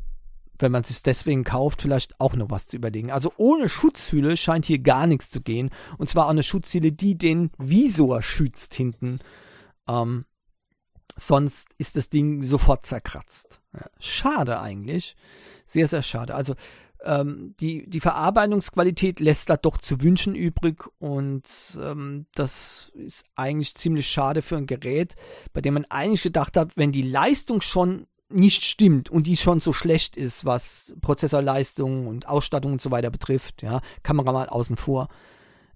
[0.58, 3.10] wenn man sich deswegen kauft, vielleicht auch noch was zu überlegen.
[3.10, 5.70] Also ohne Schutzhülle scheint hier gar nichts zu gehen.
[5.96, 9.20] Und zwar auch eine Schutzhülle, die den Visor schützt hinten.
[9.88, 10.26] Ähm,
[11.20, 13.60] Sonst ist das Ding sofort zerkratzt.
[13.98, 15.16] Schade eigentlich.
[15.66, 16.34] Sehr, sehr schade.
[16.34, 16.54] Also
[17.04, 21.44] ähm, die, die Verarbeitungsqualität lässt da doch zu wünschen übrig und
[21.80, 25.14] ähm, das ist eigentlich ziemlich schade für ein Gerät,
[25.52, 29.60] bei dem man eigentlich gedacht hat, wenn die Leistung schon nicht stimmt und die schon
[29.60, 34.76] so schlecht ist, was Prozessorleistung und Ausstattung und so weiter betrifft, ja, Kamera mal außen
[34.76, 35.08] vor,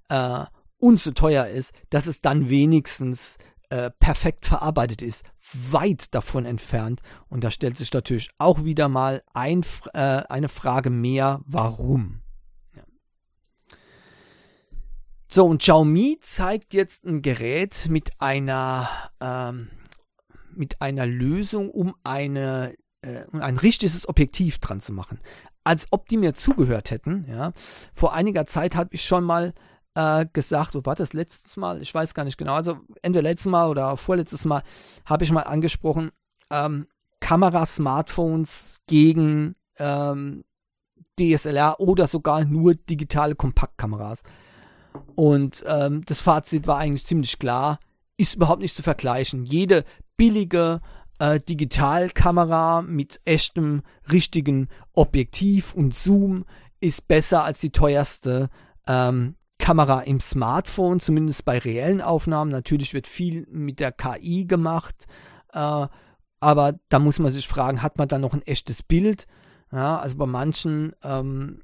[0.08, 0.44] äh,
[0.78, 3.38] und so teuer ist, dass es dann wenigstens
[3.70, 7.00] äh, perfekt verarbeitet ist, weit davon entfernt.
[7.28, 12.22] Und da stellt sich natürlich auch wieder mal ein, äh, eine Frage mehr, warum?
[12.74, 12.82] Ja.
[15.30, 18.88] So, und Xiaomi zeigt jetzt ein Gerät mit einer,
[19.20, 19.70] ähm,
[20.54, 25.20] mit einer Lösung, um eine äh, ein richtiges Objektiv dran zu machen.
[25.62, 27.52] Als ob die mir zugehört hätten, ja.
[27.92, 29.54] Vor einiger Zeit habe ich schon mal
[29.94, 31.80] äh, gesagt, oh, war das letztes Mal?
[31.82, 32.54] Ich weiß gar nicht genau.
[32.54, 34.62] Also entweder letztes Mal oder vorletztes Mal
[35.04, 36.10] habe ich mal angesprochen,
[36.50, 36.86] ähm,
[37.20, 40.44] Kamera-Smartphones gegen ähm,
[41.18, 44.22] DSLR oder sogar nur digitale Kompaktkameras.
[45.14, 47.78] Und ähm, das Fazit war eigentlich ziemlich klar,
[48.16, 49.44] ist überhaupt nicht zu vergleichen.
[49.44, 49.84] Jede
[50.16, 50.80] billige
[51.18, 56.44] äh, Digitalkamera mit echtem, richtigen Objektiv und Zoom
[56.80, 58.50] ist besser als die teuerste
[58.86, 62.50] ähm, Kamera im Smartphone, zumindest bei reellen Aufnahmen.
[62.50, 65.06] Natürlich wird viel mit der KI gemacht,
[65.52, 65.86] äh,
[66.40, 69.26] aber da muss man sich fragen, hat man da noch ein echtes Bild?
[69.72, 71.62] Ja, also bei manchen, ähm,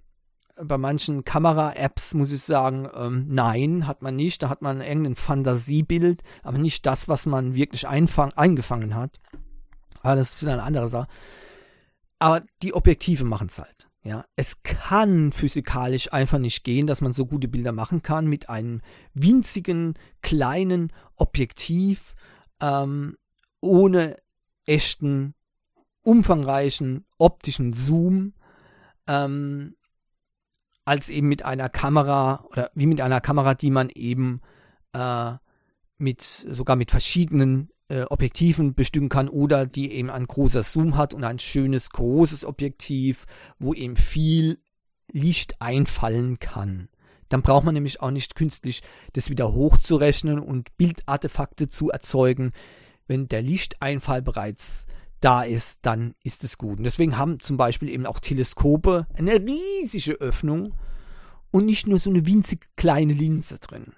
[0.62, 4.43] bei manchen Kamera-Apps muss ich sagen, ähm, nein, hat man nicht.
[4.43, 9.20] Da hat man irgendein Fantasiebild, aber nicht das, was man wirklich eingefangen hat.
[10.03, 11.09] Aber das ist wieder eine andere Sache.
[12.18, 13.89] Aber die Objektive machen es halt.
[14.03, 18.48] Ja, es kann physikalisch einfach nicht gehen, dass man so gute Bilder machen kann mit
[18.48, 18.80] einem
[19.12, 22.14] winzigen kleinen Objektiv
[22.61, 23.18] ähm,
[23.61, 24.16] ohne
[24.64, 25.34] echten
[26.03, 28.32] umfangreichen optischen Zoom
[29.07, 29.76] ähm,
[30.86, 34.40] als eben mit einer Kamera oder wie mit einer Kamera, die man eben
[34.94, 35.32] äh,
[35.98, 41.12] mit sogar mit verschiedenen äh, Objektiven bestücken kann oder die eben ein großer Zoom hat
[41.12, 43.26] und ein schönes großes Objektiv,
[43.59, 44.59] wo eben viel
[45.12, 46.88] Licht einfallen kann.
[47.28, 48.82] Dann braucht man nämlich auch nicht künstlich
[49.12, 52.53] das wieder hochzurechnen und Bildartefakte zu erzeugen.
[53.07, 54.86] Wenn der Lichteinfall bereits
[55.20, 56.78] da ist, dann ist es gut.
[56.78, 60.74] Und deswegen haben zum Beispiel eben auch Teleskope eine riesige Öffnung
[61.51, 63.93] und nicht nur so eine winzig kleine Linse drin.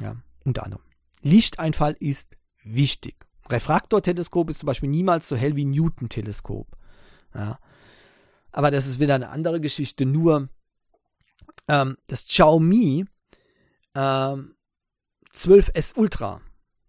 [0.00, 0.82] Ja, unter anderem.
[1.22, 2.37] Lichteinfall ist
[2.74, 3.16] wichtig.
[3.48, 6.66] Refraktorteleskop ist zum Beispiel niemals so hell wie Newton-Teleskop.
[7.34, 7.58] Ja.
[8.52, 10.06] Aber das ist wieder eine andere Geschichte.
[10.06, 10.48] Nur
[11.66, 13.06] ähm, das Xiaomi
[13.94, 14.54] ähm,
[15.34, 16.40] 12S Ultra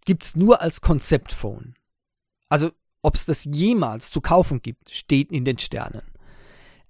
[0.06, 1.76] gibt es nur als Konzeptphone.
[2.50, 2.72] Also
[3.02, 6.02] ob es das jemals zu kaufen gibt, steht in den Sternen.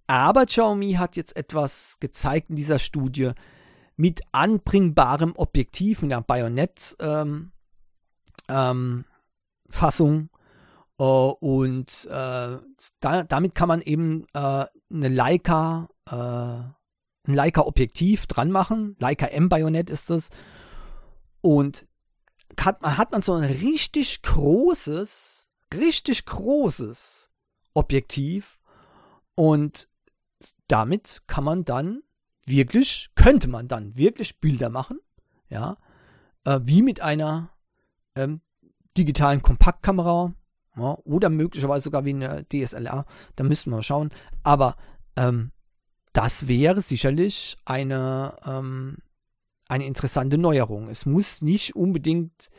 [0.07, 3.31] Aber Xiaomi hat jetzt etwas gezeigt in dieser Studie
[3.95, 7.27] mit anbringbarem Objektiv, einer Bajonett-Fassung.
[7.27, 7.51] Ähm,
[8.49, 9.05] ähm,
[10.99, 12.57] äh, und äh,
[12.99, 18.95] da, damit kann man eben äh, eine Leica, äh, ein Leica-Objektiv dran machen.
[18.99, 20.29] Leica M-Bajonett ist das.
[21.41, 21.87] Und
[22.59, 27.29] hat, hat man so ein richtig großes, richtig großes
[27.73, 28.59] Objektiv.
[29.35, 29.87] Und
[30.67, 32.01] damit kann man dann
[32.45, 34.99] wirklich, könnte man dann wirklich Bilder machen,
[35.49, 35.77] ja,
[36.45, 37.51] äh, wie mit einer
[38.23, 38.41] ähm,
[38.97, 40.33] digitalen Kompaktkamera
[40.75, 43.05] ja, oder möglicherweise sogar wie eine DSLR,
[43.35, 44.11] da müssen wir schauen.
[44.43, 44.75] Aber
[45.15, 45.51] ähm,
[46.13, 48.97] das wäre sicherlich eine, ähm,
[49.67, 50.89] eine interessante Neuerung.
[50.89, 52.49] Es muss nicht unbedingt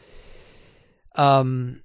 [1.17, 1.83] ähm,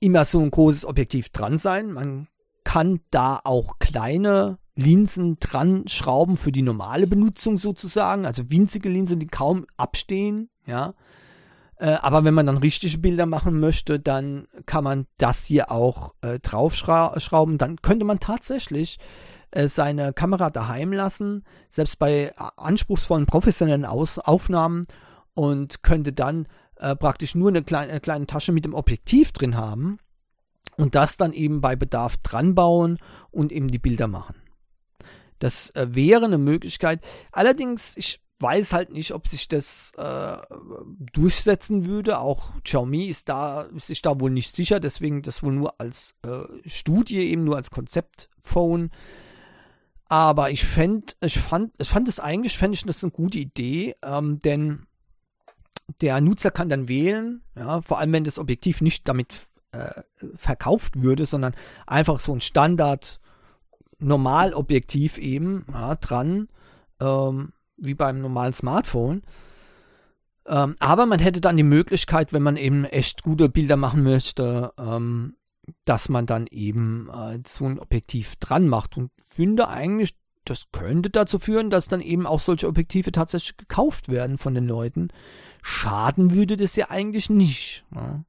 [0.00, 1.92] immer so ein großes Objektiv dran sein.
[1.92, 2.28] Man
[2.64, 9.18] kann da auch kleine Linsen dran schrauben für die normale Benutzung sozusagen, also winzige Linsen,
[9.18, 10.94] die kaum abstehen, ja.
[11.78, 16.14] Äh, aber wenn man dann richtige Bilder machen möchte, dann kann man das hier auch
[16.22, 17.58] äh, draufschrauben.
[17.58, 18.98] Dann könnte man tatsächlich
[19.50, 24.86] äh, seine Kamera daheim lassen, selbst bei anspruchsvollen professionellen Aus Aufnahmen
[25.34, 29.56] und könnte dann äh, praktisch nur eine kleine, eine kleine Tasche mit dem Objektiv drin
[29.56, 29.98] haben
[30.76, 32.98] und das dann eben bei Bedarf dran bauen
[33.30, 34.34] und eben die Bilder machen.
[35.38, 37.00] Das äh, wäre eine Möglichkeit.
[37.30, 40.36] Allerdings, ich weiß halt nicht, ob sich das äh,
[41.12, 42.18] durchsetzen würde.
[42.18, 46.14] Auch Xiaomi ist da, ist sich da wohl nicht sicher, deswegen das wohl nur als
[46.22, 48.90] äh, Studie, eben nur als Konzeptphone.
[50.08, 53.96] Aber ich fände, ich fand, ich fand es eigentlich, fände ich das eine gute Idee,
[54.02, 54.86] ähm, denn
[56.00, 60.02] der Nutzer kann dann wählen, ja, vor allem wenn das Objektiv nicht damit äh,
[60.36, 61.54] verkauft würde, sondern
[61.86, 63.20] einfach so ein Standard
[63.98, 66.48] Normalobjektiv eben ja, dran,
[67.00, 69.22] ähm, wie beim normalen Smartphone.
[70.46, 74.72] Ähm, aber man hätte dann die Möglichkeit, wenn man eben echt gute Bilder machen möchte,
[74.78, 75.36] ähm,
[75.84, 81.10] dass man dann eben äh, so ein Objektiv dran macht und finde eigentlich, das könnte
[81.10, 85.08] dazu führen, dass dann eben auch solche Objektive tatsächlich gekauft werden von den Leuten.
[85.62, 87.84] Schaden würde das ja eigentlich nicht.
[87.94, 88.24] Ja.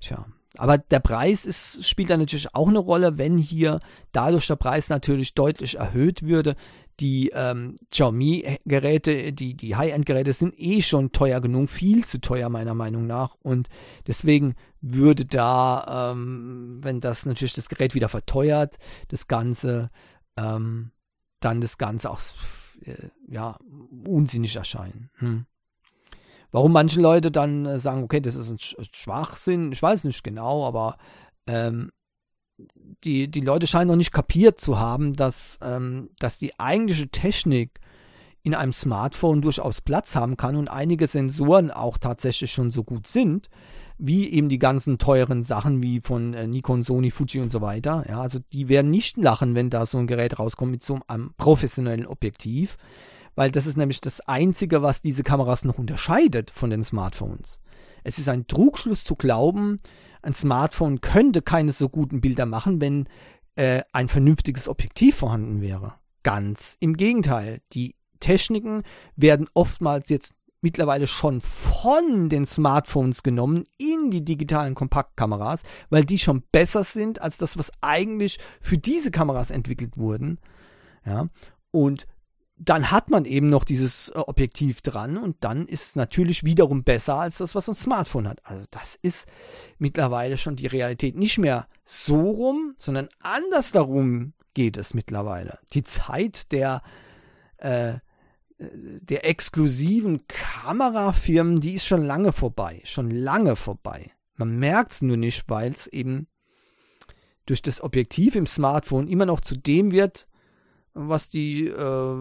[0.00, 0.26] Tja,
[0.56, 3.80] aber der Preis ist, spielt da natürlich auch eine Rolle, wenn hier
[4.12, 6.56] dadurch der Preis natürlich deutlich erhöht würde.
[7.00, 12.74] Die ähm, Xiaomi-Geräte, die, die High-End-Geräte sind eh schon teuer genug, viel zu teuer meiner
[12.74, 13.36] Meinung nach.
[13.42, 13.68] Und
[14.06, 18.78] deswegen würde da, ähm, wenn das natürlich das Gerät wieder verteuert,
[19.08, 19.90] das Ganze,
[20.36, 20.90] ähm,
[21.40, 22.20] dann das Ganze auch
[22.82, 23.58] äh, ja,
[24.04, 25.10] unsinnig erscheinen.
[25.18, 25.46] Hm.
[26.50, 30.66] Warum manche Leute dann äh, sagen, okay, das ist ein Schwachsinn, ich weiß nicht genau,
[30.66, 30.96] aber
[31.46, 31.90] ähm,
[33.04, 37.80] die, die Leute scheinen noch nicht kapiert zu haben, dass, ähm, dass die eigentliche Technik
[38.42, 43.06] in einem Smartphone durchaus Platz haben kann und einige Sensoren auch tatsächlich schon so gut
[43.06, 43.48] sind,
[43.98, 48.04] wie eben die ganzen teuren Sachen wie von äh, Nikon, Sony, Fuji und so weiter.
[48.08, 51.32] Ja, also die werden nicht lachen, wenn da so ein Gerät rauskommt mit so einem
[51.36, 52.76] professionellen Objektiv
[53.38, 57.60] weil das ist nämlich das Einzige, was diese Kameras noch unterscheidet von den Smartphones.
[58.08, 59.80] Es ist ein Trugschluss zu glauben,
[60.22, 63.06] ein Smartphone könnte keine so guten Bilder machen, wenn
[63.54, 65.92] äh, ein vernünftiges Objektiv vorhanden wäre.
[66.22, 67.60] Ganz im Gegenteil.
[67.74, 68.82] Die Techniken
[69.14, 70.32] werden oftmals jetzt
[70.62, 77.20] mittlerweile schon von den Smartphones genommen in die digitalen Kompaktkameras, weil die schon besser sind
[77.20, 80.40] als das, was eigentlich für diese Kameras entwickelt wurden.
[81.04, 81.28] Ja,
[81.72, 82.06] und
[82.58, 86.82] dann hat man eben noch dieses äh, Objektiv dran und dann ist es natürlich wiederum
[86.82, 88.40] besser als das, was ein Smartphone hat.
[88.44, 89.26] Also das ist
[89.78, 95.58] mittlerweile schon die Realität nicht mehr so rum, sondern anders darum geht es mittlerweile.
[95.72, 96.82] Die Zeit der
[97.58, 97.94] äh,
[98.60, 104.10] der exklusiven Kamerafirmen, die ist schon lange vorbei, schon lange vorbei.
[104.34, 106.26] Man merkt es nur nicht, weil es eben
[107.46, 110.27] durch das Objektiv im Smartphone immer noch zu dem wird,
[110.98, 112.16] was die äh,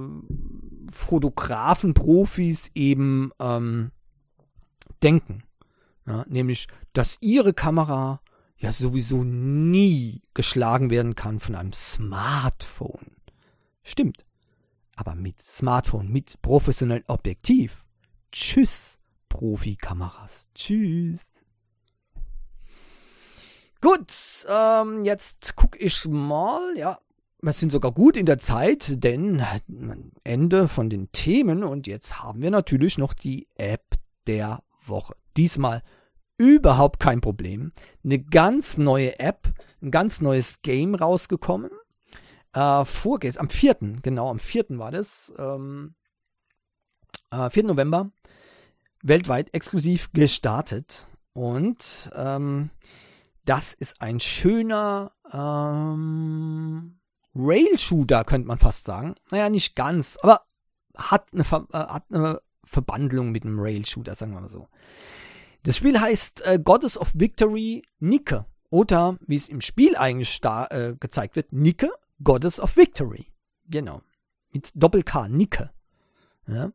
[0.91, 3.91] Fotografen-Profis eben ähm,
[5.01, 5.43] denken.
[6.05, 8.21] Ja, nämlich, dass ihre Kamera
[8.57, 13.17] ja sowieso nie geschlagen werden kann von einem Smartphone.
[13.83, 14.25] Stimmt.
[14.95, 17.87] Aber mit Smartphone, mit professionellem Objektiv.
[18.31, 18.99] Tschüss,
[19.29, 20.49] Profikameras.
[20.55, 21.21] Tschüss.
[23.79, 24.11] Gut,
[24.49, 26.97] ähm, jetzt gucke ich mal, ja,
[27.41, 29.43] wir sind sogar gut in der Zeit, denn
[30.23, 35.13] Ende von den Themen und jetzt haben wir natürlich noch die App der Woche.
[35.35, 35.83] Diesmal
[36.37, 37.71] überhaupt kein Problem.
[38.03, 41.71] Eine ganz neue App, ein ganz neues Game rausgekommen.
[42.53, 44.65] äh, vorgestern, am 4., genau, am 4.
[44.79, 45.95] war das, ähm,
[47.31, 47.63] äh, 4.
[47.65, 48.11] November,
[49.03, 51.07] weltweit exklusiv gestartet.
[51.33, 52.71] Und ähm,
[53.45, 56.99] das ist ein schöner ähm,
[57.37, 59.15] Rail-Shooter, könnte man fast sagen.
[59.31, 60.41] Naja, nicht ganz, aber
[60.95, 64.67] hat eine, Ver äh, hat eine Verbandlung mit einem Rail-Shooter, sagen wir mal so.
[65.63, 68.45] Das Spiel heißt äh, Goddess of Victory Nike.
[68.69, 71.89] Oder, wie es im Spiel eigentlich äh, gezeigt wird, Nike,
[72.23, 73.27] Goddess of Victory.
[73.69, 74.01] Genau.
[74.51, 75.69] Mit Doppel-K, Nike.
[76.47, 76.71] Ja.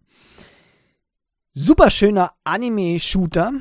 [1.54, 3.52] Super schöner Anime-Shooter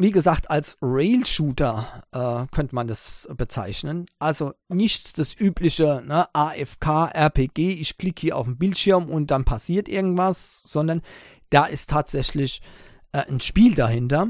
[0.00, 4.06] wie gesagt, als Rail-Shooter äh, könnte man das bezeichnen.
[4.20, 9.44] Also nicht das übliche ne, AFK, RPG, ich klicke hier auf den Bildschirm und dann
[9.44, 11.02] passiert irgendwas, sondern
[11.50, 12.62] da ist tatsächlich
[13.10, 14.28] äh, ein Spiel dahinter.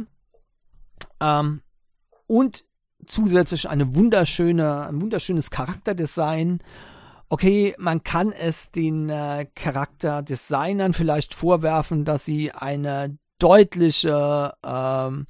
[1.21, 1.61] Ähm,
[2.27, 2.65] und
[3.07, 6.61] zusätzlich eine wunderschöne, ein wunderschönes Charakterdesign.
[7.29, 15.27] Okay, man kann es den äh, Charakterdesignern vielleicht vorwerfen, dass sie eine deutliche ähm,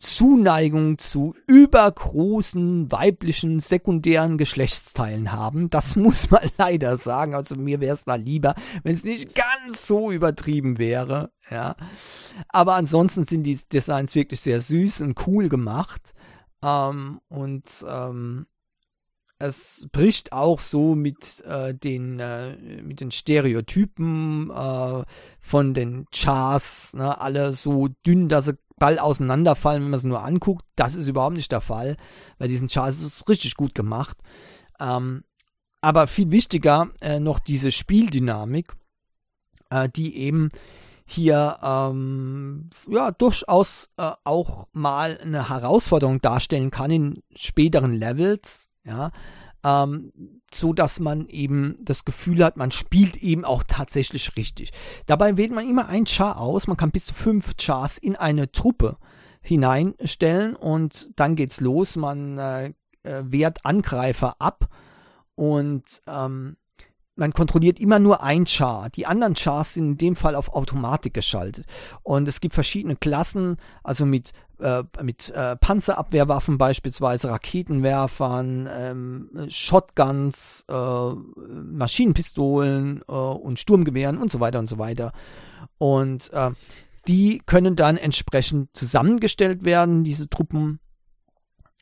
[0.00, 5.70] Zuneigung zu übergroßen weiblichen sekundären Geschlechtsteilen haben.
[5.70, 7.34] Das muss man leider sagen.
[7.34, 11.30] Also mir wäre es da lieber, wenn es nicht ganz so übertrieben wäre.
[11.50, 11.76] Ja.
[12.48, 16.14] Aber ansonsten sind die Designs wirklich sehr süß und cool gemacht.
[16.62, 18.46] Ähm, und ähm,
[19.38, 25.02] es bricht auch so mit äh, den äh, mit den Stereotypen äh,
[25.40, 30.24] von den Chars, ne, alle so dünn, dass sie Ball auseinanderfallen, wenn man es nur
[30.24, 30.64] anguckt.
[30.74, 31.96] Das ist überhaupt nicht der Fall,
[32.38, 34.18] weil diesen Chars ist richtig gut gemacht.
[34.80, 35.22] Ähm,
[35.80, 38.74] aber viel wichtiger äh, noch diese Spieldynamik,
[39.70, 40.50] äh, die eben
[41.06, 48.66] hier ähm, ja durchaus äh, auch mal eine Herausforderung darstellen kann in späteren Levels.
[48.84, 49.10] Ja,
[49.64, 50.12] ähm,
[50.52, 54.72] so dass man eben das Gefühl hat, man spielt eben auch tatsächlich richtig.
[55.06, 56.66] Dabei wählt man immer ein Char aus.
[56.66, 58.96] Man kann bis zu fünf Chars in eine Truppe
[59.42, 61.96] hineinstellen und dann geht's los.
[61.96, 64.68] Man äh, äh wehrt Angreifer ab
[65.34, 66.56] und ähm,
[67.20, 68.88] man kontrolliert immer nur ein Char.
[68.88, 71.66] Die anderen Chars sind in dem Fall auf Automatik geschaltet.
[72.02, 80.64] Und es gibt verschiedene Klassen, also mit, äh, mit äh, Panzerabwehrwaffen beispielsweise, Raketenwerfern, ähm, Shotguns,
[80.68, 85.12] äh, Maschinenpistolen äh, und Sturmgewehren und so weiter und so weiter.
[85.76, 86.52] Und äh,
[87.06, 90.80] die können dann entsprechend zusammengestellt werden, diese Truppen,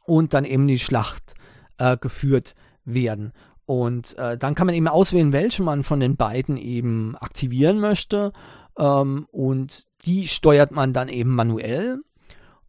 [0.05, 1.35] und dann eben die Schlacht
[1.79, 3.33] äh, geführt werden.
[3.69, 8.33] Und äh, dann kann man eben auswählen, welche man von den beiden eben aktivieren möchte.
[8.79, 12.01] Ähm, und die steuert man dann eben manuell.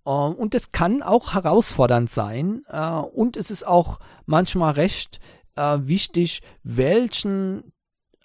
[0.05, 2.63] Äh, und es kann auch herausfordernd sein.
[2.67, 5.21] Äh, und es ist auch manchmal recht
[5.55, 7.71] äh, wichtig, welchen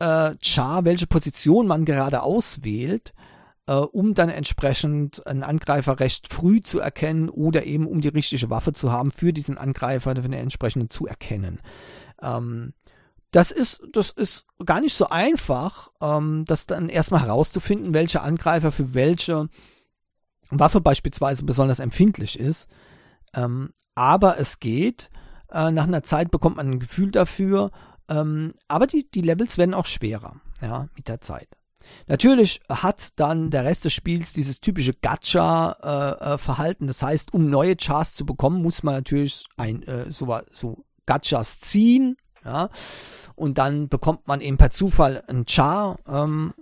[0.01, 3.14] äh, Char, welche Position man gerade auswählt,
[3.68, 8.51] äh, um dann entsprechend einen Angreifer recht früh zu erkennen oder eben um die richtige
[8.51, 11.61] Waffe zu haben für diesen Angreifer, für den entsprechenden zu erkennen.
[12.25, 12.72] Ähm,
[13.31, 18.70] das ist, das ist gar nicht so einfach, ähm, das dann erstmal herauszufinden, welcher Angreifer
[18.70, 19.49] für welche
[20.51, 22.68] Waffe beispielsweise besonders empfindlich ist.
[23.35, 25.11] Ähm, aber es geht.
[25.51, 27.70] Äh, nach einer Zeit bekommt man ein Gefühl dafür.
[28.09, 31.49] Ähm, aber die, die Levels werden auch schwerer, ja, mit der Zeit.
[32.07, 36.85] Natürlich hat dann der Rest des Spiels dieses typische Gacha-Verhalten.
[36.85, 40.39] Äh, äh, das heißt, um neue Chars zu bekommen, muss man natürlich ein äh, so,
[40.51, 42.69] so Gachas ziehen, ja,
[43.35, 46.55] und dann bekommt man eben per Zufall ein Char ähm,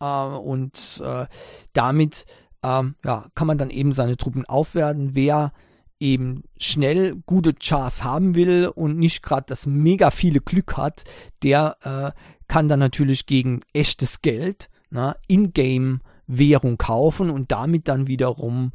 [0.00, 1.26] äh, und äh,
[1.72, 2.26] damit
[2.62, 5.14] ähm, ja, kann man dann eben seine Truppen aufwerten.
[5.14, 5.52] Wer
[6.00, 11.04] eben schnell gute Chars haben will und nicht gerade das mega viele Glück hat,
[11.42, 18.06] der äh, kann dann natürlich gegen echtes Geld, ne, in-game Währung kaufen und damit dann
[18.06, 18.72] wiederum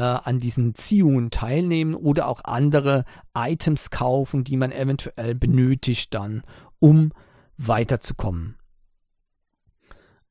[0.00, 3.04] äh, an diesen Ziehungen teilnehmen oder auch andere
[3.36, 6.42] Items kaufen, die man eventuell benötigt dann,
[6.78, 7.12] um
[7.58, 8.56] weiterzukommen.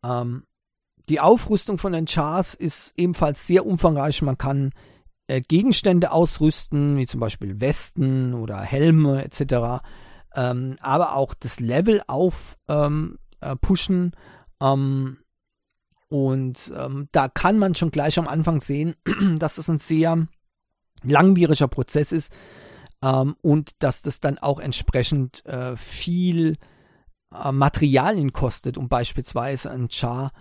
[0.04, 0.48] Ähm,
[1.08, 4.24] die Aufrüstung von den Chars ist ebenfalls sehr umfangreich.
[4.24, 4.72] Man kann
[5.28, 9.84] äh, Gegenstände ausrüsten, wie zum Beispiel Westen oder Helme etc.
[10.36, 13.56] Ähm, aber auch das Level auf ähm, äh,
[16.10, 18.96] und ähm, da kann man schon gleich am Anfang sehen,
[19.38, 20.28] dass das ein sehr
[21.04, 22.34] langwieriger Prozess ist
[23.04, 26.58] ähm, und dass das dann auch entsprechend äh, viel
[27.34, 30.32] äh, Materialien kostet, um beispielsweise ein Char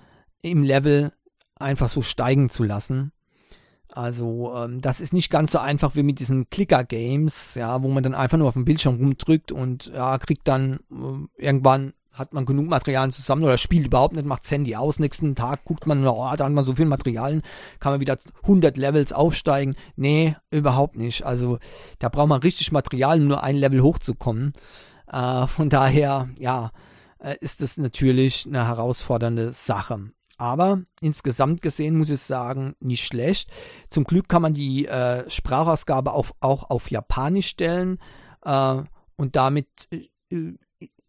[0.42, 1.12] im Level
[1.56, 3.12] einfach so steigen zu lassen.
[3.88, 8.02] Also ähm, das ist nicht ganz so einfach wie mit diesen Clicker-Games, ja, wo man
[8.02, 12.46] dann einfach nur auf dem Bildschirm rumdrückt und ja, kriegt dann äh, irgendwann hat man
[12.46, 16.06] genug Materialien zusammen oder spielt überhaupt nicht, macht das Handy aus, nächsten Tag guckt man,
[16.06, 17.42] oh, da hat man so viel Materialien,
[17.80, 19.76] kann man wieder 100 Levels aufsteigen.
[19.96, 21.24] Nee, überhaupt nicht.
[21.24, 21.58] Also
[21.98, 24.52] da braucht man richtig Material, um nur ein Level hochzukommen.
[25.10, 26.72] Äh, von daher, ja,
[27.18, 30.10] äh, ist das natürlich eine herausfordernde Sache.
[30.36, 33.50] Aber insgesamt gesehen muss ich sagen, nicht schlecht.
[33.88, 37.98] Zum Glück kann man die äh, Sprachausgabe auf, auch auf Japanisch stellen
[38.44, 38.82] äh,
[39.16, 40.08] und damit äh,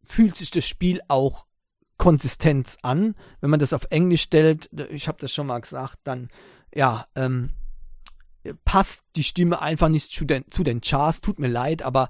[0.10, 1.46] fühlt sich das Spiel auch
[1.98, 3.16] konsistent an.
[3.42, 6.30] Wenn man das auf Englisch stellt, ich habe das schon mal gesagt, dann
[6.74, 7.52] ja, ähm,
[8.66, 11.22] passt die Stimme einfach nicht zu den, zu den Chars.
[11.22, 12.10] Tut mir leid, aber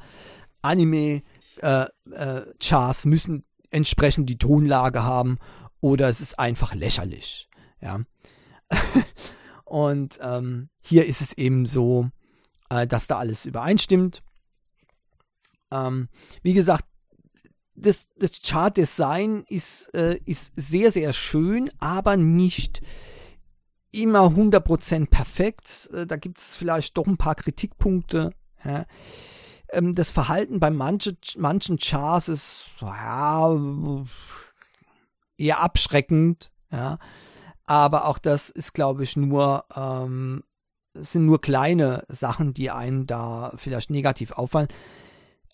[0.62, 1.24] Anime
[1.58, 5.38] äh, äh, müssen entsprechend die Tonlage haben
[5.82, 7.50] oder es ist einfach lächerlich.
[7.82, 8.02] Ja.
[9.66, 12.10] Und ähm, hier ist es eben so,
[12.70, 14.24] äh, dass da alles übereinstimmt.
[15.72, 16.10] Ähm,
[16.42, 16.86] wie gesagt,
[17.82, 22.82] das, das Chart-Design ist, äh, ist sehr, sehr schön, aber nicht
[23.92, 25.90] immer 100% perfekt.
[25.94, 28.32] Äh, da gibt es vielleicht doch ein paar Kritikpunkte.
[28.64, 28.86] Ja.
[29.72, 33.58] Ähm, das Verhalten bei manche, manchen Charts ist ja,
[35.38, 36.52] eher abschreckend.
[36.72, 37.00] Ja.
[37.66, 40.44] Aber auch das ist, glaube ich, nur ähm,
[40.96, 44.68] sind nur kleine Sachen, die einem da vielleicht negativ auffallen.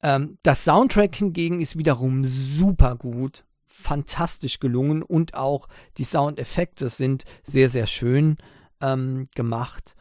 [0.04, 5.68] Ähm, das Soundtrack hingegen ist wiederum super gut, fantastisch gelungen und auch
[5.98, 8.38] die Soundeffekte sind sehr, sehr schön
[8.82, 9.96] ähm, gemacht.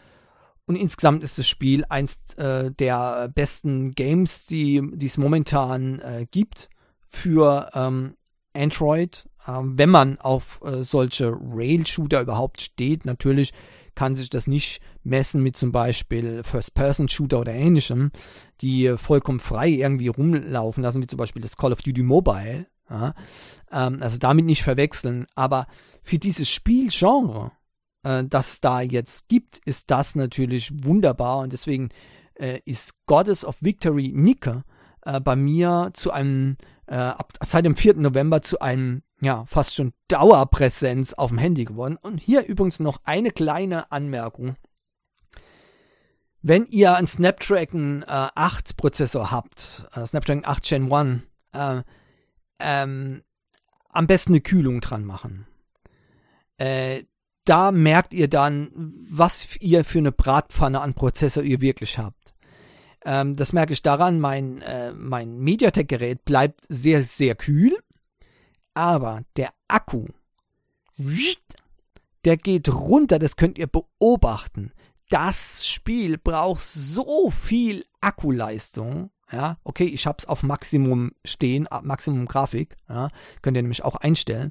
[0.66, 6.70] Und insgesamt ist das Spiel eins äh, der besten Games, die es momentan äh, gibt
[7.10, 8.16] für ähm,
[8.54, 9.28] Android.
[9.46, 13.52] Ähm, wenn man auf äh, solche Rail-Shooter überhaupt steht, natürlich
[13.94, 18.10] kann sich das nicht messen mit zum Beispiel First-Person-Shooter oder ähnlichem,
[18.60, 22.66] die vollkommen frei irgendwie rumlaufen lassen, wie zum Beispiel das Call of Duty Mobile.
[22.88, 23.14] Ja?
[23.70, 25.26] Ähm, also damit nicht verwechseln.
[25.34, 25.66] Aber
[26.02, 27.52] für dieses Spielgenre,
[28.02, 31.90] äh, das da jetzt gibt, ist das natürlich wunderbar und deswegen
[32.34, 34.64] äh, ist Goddess of Victory Nicke
[35.02, 37.96] äh, bei mir zu einem äh, ab, seit dem 4.
[37.96, 41.96] November zu einem ja, fast schon Dauerpräsenz auf dem Handy geworden.
[42.00, 44.56] Und hier übrigens noch eine kleine Anmerkung.
[46.46, 51.22] Wenn ihr einen Snapdragon äh, 8 Prozessor habt, äh, Snapdragon 8 Gen 1,
[51.52, 51.82] äh,
[52.60, 53.22] ähm,
[53.88, 55.46] am besten eine Kühlung dran machen.
[56.58, 57.04] Äh,
[57.44, 58.70] da merkt ihr dann,
[59.10, 62.34] was ihr für eine Bratpfanne an Prozessor ihr wirklich habt.
[63.04, 67.76] Ähm, das merke ich daran, mein, äh, mein MediaTek-Gerät bleibt sehr, sehr kühl
[68.74, 70.08] aber der Akku,
[72.24, 74.72] der geht runter, das könnt ihr beobachten.
[75.14, 79.12] Das Spiel braucht so viel Akkuleistung.
[79.30, 82.76] Ja, okay, ich habe es auf Maximum stehen, Maximum Grafik.
[82.88, 83.10] Ja,
[83.40, 84.50] könnt ihr nämlich auch einstellen.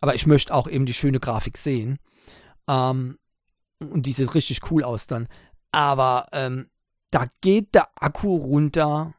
[0.00, 2.00] Aber ich möchte auch eben die schöne Grafik sehen.
[2.66, 3.16] Ähm,
[3.78, 5.28] und die sieht richtig cool aus dann.
[5.70, 6.68] Aber ähm,
[7.12, 9.14] da geht der Akku runter.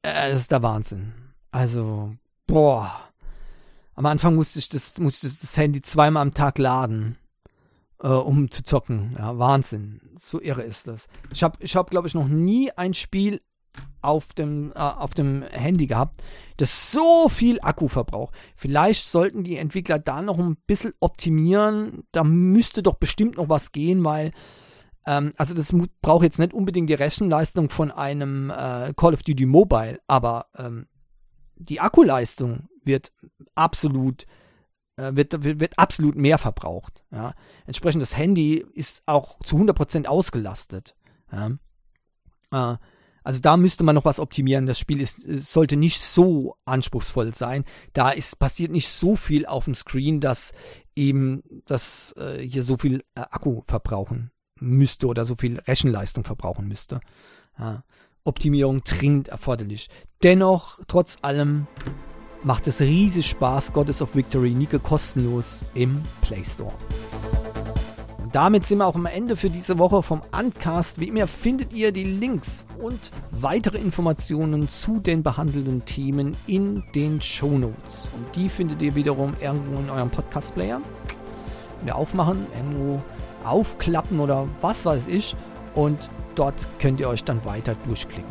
[0.00, 1.12] Äh, das ist der Wahnsinn.
[1.50, 2.16] Also,
[2.46, 3.10] boah.
[3.94, 7.18] Am Anfang musste ich das, musste ich das Handy zweimal am Tag laden,
[8.02, 9.16] äh, um zu zocken.
[9.18, 10.00] Ja, Wahnsinn.
[10.18, 11.08] So irre ist das.
[11.32, 13.40] Ich habe, ich hab, glaube ich, noch nie ein Spiel
[14.02, 16.22] auf dem, äh, auf dem Handy gehabt,
[16.56, 18.34] das so viel Akku verbraucht.
[18.56, 22.04] Vielleicht sollten die Entwickler da noch ein bisschen optimieren.
[22.12, 24.32] Da müsste doch bestimmt noch was gehen, weil
[25.06, 29.46] ähm, also das braucht jetzt nicht unbedingt die Rechenleistung von einem äh, Call of Duty
[29.46, 30.86] Mobile, aber ähm,
[31.56, 33.12] die Akkuleistung wird
[33.54, 34.26] absolut
[35.14, 37.04] wird, wird, wird, absolut mehr verbraucht.
[37.10, 37.34] Ja.
[37.66, 40.94] Entsprechend das Handy ist auch zu 100% ausgelastet.
[41.32, 41.50] Ja.
[42.52, 42.76] Äh,
[43.22, 44.66] also da müsste man noch was optimieren.
[44.66, 47.64] Das Spiel ist, sollte nicht so anspruchsvoll sein.
[47.92, 50.52] Da ist passiert nicht so viel auf dem Screen, dass
[50.96, 56.66] eben das äh, hier so viel äh, Akku verbrauchen müsste oder so viel Rechenleistung verbrauchen
[56.66, 57.00] müsste.
[57.58, 57.84] Ja.
[58.24, 59.88] Optimierung dringend erforderlich.
[60.22, 61.66] Dennoch, trotz allem,
[62.42, 66.72] macht es riesig Spaß, Goddess of Victory Nike kostenlos im Play Store.
[68.22, 71.00] Und damit sind wir auch am Ende für diese Woche vom Uncast.
[71.00, 77.20] Wie immer findet ihr die Links und weitere Informationen zu den behandelten Themen in den
[77.20, 78.10] Show Notes.
[78.16, 80.80] Und die findet ihr wiederum irgendwo in eurem Podcast-Player.
[81.82, 83.02] Wieder aufmachen, irgendwo
[83.44, 85.34] aufklappen oder was weiß ich.
[85.74, 88.30] Und dort könnt ihr euch dann weiter durchklicken.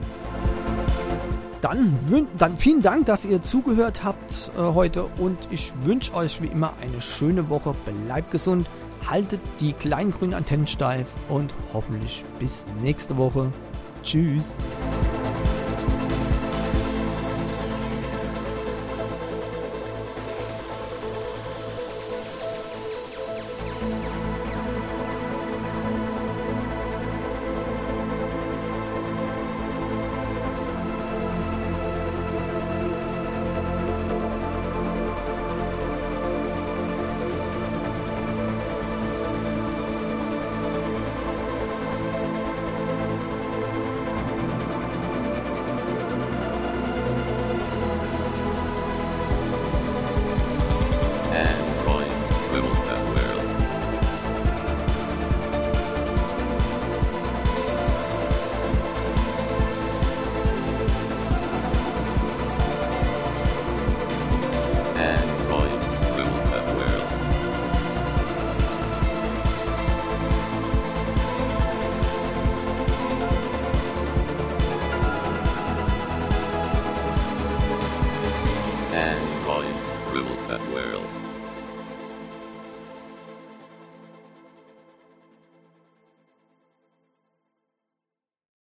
[1.62, 6.48] Dann, dann vielen Dank, dass ihr zugehört habt äh, heute und ich wünsche euch wie
[6.48, 7.76] immer eine schöne Woche.
[8.06, 8.68] Bleibt gesund,
[9.06, 13.52] haltet die kleinen grünen Antennen steif und hoffentlich bis nächste Woche.
[14.04, 14.54] Tschüss.